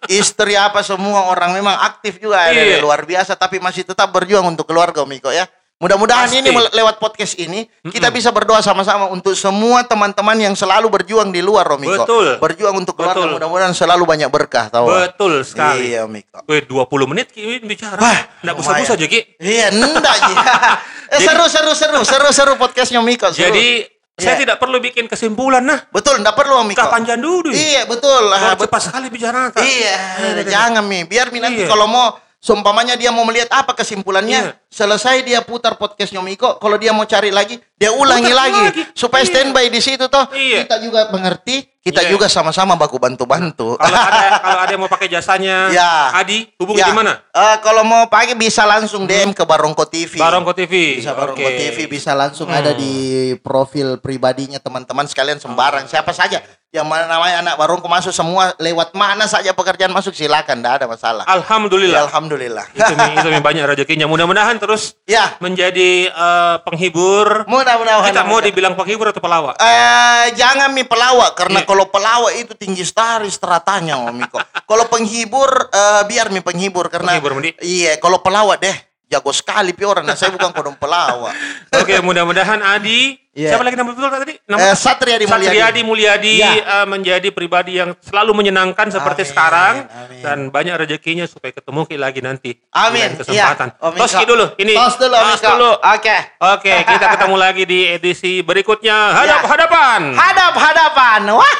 istri 0.07 0.53
apa 0.53 0.79
semua 0.79 1.27
orang 1.27 1.49
memang 1.51 1.77
aktif 1.79 2.17
juga 2.17 2.45
ada 2.45 2.53
Iya. 2.53 2.77
luar 2.79 3.01
biasa 3.03 3.33
tapi 3.33 3.57
masih 3.57 3.83
tetap 3.83 4.09
berjuang 4.09 4.45
untuk 4.47 4.65
keluarga 4.65 5.01
Omiko 5.01 5.29
ya. 5.29 5.49
Mudah-mudahan 5.79 6.27
ini 6.35 6.51
lewat 6.75 6.99
podcast 6.99 7.39
ini 7.39 7.63
kita 7.87 8.11
bisa 8.11 8.35
berdoa 8.35 8.59
sama-sama 8.59 9.07
untuk 9.07 9.31
semua 9.31 9.79
teman-teman 9.87 10.35
yang 10.35 10.51
selalu 10.51 10.91
berjuang 10.91 11.31
di 11.31 11.39
luar 11.39 11.71
Omiko. 11.71 12.03
Betul. 12.03 12.35
Berjuang 12.35 12.83
untuk 12.83 12.99
keluarga 12.99 13.23
mudah-mudahan 13.23 13.71
selalu 13.71 14.03
banyak 14.03 14.27
berkah 14.27 14.67
tahu. 14.67 14.91
Betul 14.91 15.39
sekali. 15.47 15.95
Iya 15.95 16.03
Omiko. 16.03 16.43
Wih, 16.51 16.67
20 16.67 16.83
menit 17.15 17.31
Ki 17.31 17.63
bicara. 17.63 17.95
Wah, 17.95 18.11
Nggak 18.43 18.59
lumayan. 18.59 18.83
busa-busa 18.83 18.93
aja, 18.99 19.07
Ki. 19.07 19.19
Iya, 19.39 19.67
enggak 19.71 20.15
ya. 20.19 20.35
eh, 21.15 21.19
seru 21.23 21.45
seru 21.47 21.71
seru 21.71 21.99
seru 22.03 22.27
seru 22.35 22.53
podcastnya 22.59 22.99
Omiko. 22.99 23.31
seru. 23.31 23.47
Jadi, 23.47 23.87
saya 24.19 24.35
Iya. 24.35 24.41
tidak 24.43 24.57
perlu 24.59 24.83
bikin 24.83 25.07
kesimpulan, 25.07 25.63
nah. 25.63 25.79
betul, 25.95 26.19
enggak 26.19 26.35
perlu 26.35 26.59
Omiko. 26.59 26.75
Kak 26.75 26.91
panjang 26.91 27.23
dulu. 27.23 27.55
Iya, 27.55 27.87
betul. 27.87 28.27
Ah, 28.35 28.51
cepat 28.59 28.81
sekali 28.83 29.07
bicara. 29.07 29.47
Iya, 29.55 30.43
jangan 30.43 30.83
mi. 30.83 31.07
Biar 31.07 31.31
mi 31.31 31.39
nanti 31.39 31.63
Iya. 31.63 31.71
kalau 31.71 31.87
mau 31.87 32.19
seumpamanya 32.39 32.95
dia 32.95 33.11
mau 33.11 33.23
melihat 33.23 33.51
apa 33.51 33.71
kesimpulannya, 33.73 34.41
Iya. 34.41 34.53
selesai 34.65 35.21
dia 35.21 35.39
putar 35.39 35.75
podcastnya 35.75 36.19
Miko. 36.19 36.55
Kalau 36.55 36.75
dia 36.75 36.89
mau 36.89 37.03
cari 37.03 37.29
lagi, 37.29 37.59
dia 37.73 37.91
ulangi 37.91 38.27
Putar 38.27 38.39
lagi, 38.41 38.61
lagi. 38.65 38.81
supaya 38.93 39.21
Iya. 39.21 39.29
standby 39.29 39.65
di 39.67 39.79
situ 39.79 40.07
toh. 40.07 40.25
Iya. 40.31 40.63
Kita 40.63 40.79
juga 40.79 40.99
mengerti, 41.09 41.67
kita 41.77 41.99
Iya. 42.01 42.09
juga 42.09 42.25
sama-sama 42.25 42.73
baku 42.73 42.95
bantu-bantu. 42.95 43.75
Kalau 43.75 43.91
ada 44.07 44.39
kalau 44.39 44.59
ada 44.63 44.71
yang 44.71 44.81
mau 44.81 44.89
pakai 44.89 45.07
jasanya, 45.07 45.67
Ya. 45.69 46.15
Adi, 46.15 46.47
hubungi 46.55 46.79
Ya. 46.79 46.87
di 46.87 46.95
mana? 46.95 47.19
Eh, 47.29 47.55
kalau 47.59 47.83
mau 47.83 48.07
pakai 48.07 48.33
bisa 48.33 48.63
langsung 48.63 49.03
DM 49.03 49.31
ke 49.31 49.43
Barongko 49.43 49.83
TV. 49.83 50.15
Barongko 50.15 50.55
TV. 50.55 50.95
Bisa 50.97 51.11
Barongko 51.11 51.43
Oke. 51.43 51.59
TV 51.59 51.77
bisa 51.85 52.15
langsung 52.15 52.47
Hmm. 52.47 52.57
ada 52.57 52.71
di 52.71 52.93
profil 53.37 53.99
pribadinya 53.99 54.57
teman-teman 54.57 55.03
sekalian 55.05 55.37
sembarang 55.37 55.85
siapa 55.85 56.11
saja 56.11 56.39
yang 56.69 56.85
mana 56.85 57.09
namanya 57.09 57.41
anak 57.41 57.55
Barongko 57.57 57.89
masuk 57.89 58.13
semua 58.13 58.53
lewat 58.61 58.93
mana 58.93 59.25
saja 59.25 59.57
pekerjaan 59.57 59.89
masuk 59.89 60.13
silakan 60.13 60.61
tidak 60.61 60.73
ada 60.77 60.85
masalah. 60.85 61.23
Ya, 61.25 61.33
Alhamdulillah. 61.41 62.05
Alhamdulillah. 62.05 62.65
itu 62.77 62.93
mi, 62.93 63.05
itu 63.17 63.27
mi 63.33 63.41
banyak 63.41 63.65
rezekinya. 63.65 64.05
Mudah-mudahan 64.05 64.61
terus 64.61 64.93
ya, 65.09 65.33
menjadi 65.41 66.13
eh, 66.13 66.55
penghibur. 66.61 67.49
mudah-mudahan. 67.49 68.13
Kita 68.13 68.21
mau 68.21 68.37
dibilang 68.37 68.77
penghibur 68.77 69.09
atau 69.09 69.17
pelawak? 69.17 69.57
Eh, 69.57 70.37
jangan 70.37 70.69
mi 70.69 70.85
pelawak 70.85 71.33
karena 71.33 71.65
Iya. 71.65 71.67
kalau 71.67 71.89
pelawak 71.89 72.37
itu 72.37 72.53
tinggi 72.53 72.85
sekali 72.85 73.33
stratanya 73.33 73.97
Om 73.97 74.13
Miko. 74.13 74.37
kalau 74.69 74.85
penghibur 74.85 75.49
eh, 75.73 76.01
biar 76.05 76.29
mi 76.29 76.45
penghibur 76.45 76.85
karena 76.93 77.17
Penghibur, 77.17 77.41
iya 77.65 77.97
kalau 77.97 78.21
pelawak 78.21 78.61
deh 78.61 78.77
jago 79.09 79.33
sekali 79.33 79.73
pi 79.73 79.83
orang. 79.83 80.05
Nah, 80.05 80.13
saya 80.13 80.29
bukan 80.29 80.53
kodong 80.53 80.77
pelawak. 80.77 81.33
Oke, 81.81 81.97
mudah-mudahan 81.99 82.61
Adi. 82.61 83.17
Iya. 83.29 83.55
Siapa 83.55 83.63
lagi 83.63 83.77
nama 83.77 83.89
betul 83.89 84.09
tadi? 84.11 84.35
Nama 84.45 84.59
Eh, 84.59 84.75
Satria 84.75 85.15
di 85.15 85.25
Mulyadi. 85.25 85.45
Satriadi 85.47 85.81
Mulyadi 85.81 86.33
Ya. 86.37 86.51
eh, 86.59 86.85
menjadi 86.85 87.29
pribadi 87.31 87.79
yang 87.79 87.95
selalu 87.97 88.35
menyenangkan 88.35 88.91
seperti 88.91 89.23
Amin, 89.23 89.31
sekarang 89.31 89.73
amin. 89.87 90.21
dan 90.21 90.37
banyak 90.51 90.75
rezekinya 90.75 91.23
supaya 91.23 91.55
ketemu 91.55 91.87
lagi 91.95 92.19
nanti. 92.19 92.51
Amin. 92.69 93.09
lain 93.09 93.17
kesempatan. 93.17 93.69
Iya, 93.71 93.81
Om 93.81 93.93
Tos 93.95 94.13
dulu. 94.27 94.45
Ini 94.59 94.73
Tos 94.75 94.95
dulu, 94.97 95.15
tos 95.15 95.39
Miko. 95.39 95.49
dulu. 95.55 95.71
Oke. 95.79 96.17
Oke, 96.35 96.73
kita 96.83 97.05
ketemu 97.15 97.35
lagi 97.39 97.63
di 97.63 97.79
edisi 97.87 98.43
berikutnya. 98.43 98.97
Hadap-hadapan. 99.15 100.01
Hadap-hadapan. 100.13 101.21
Wah. 101.31 101.57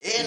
Eh, 0.00 0.24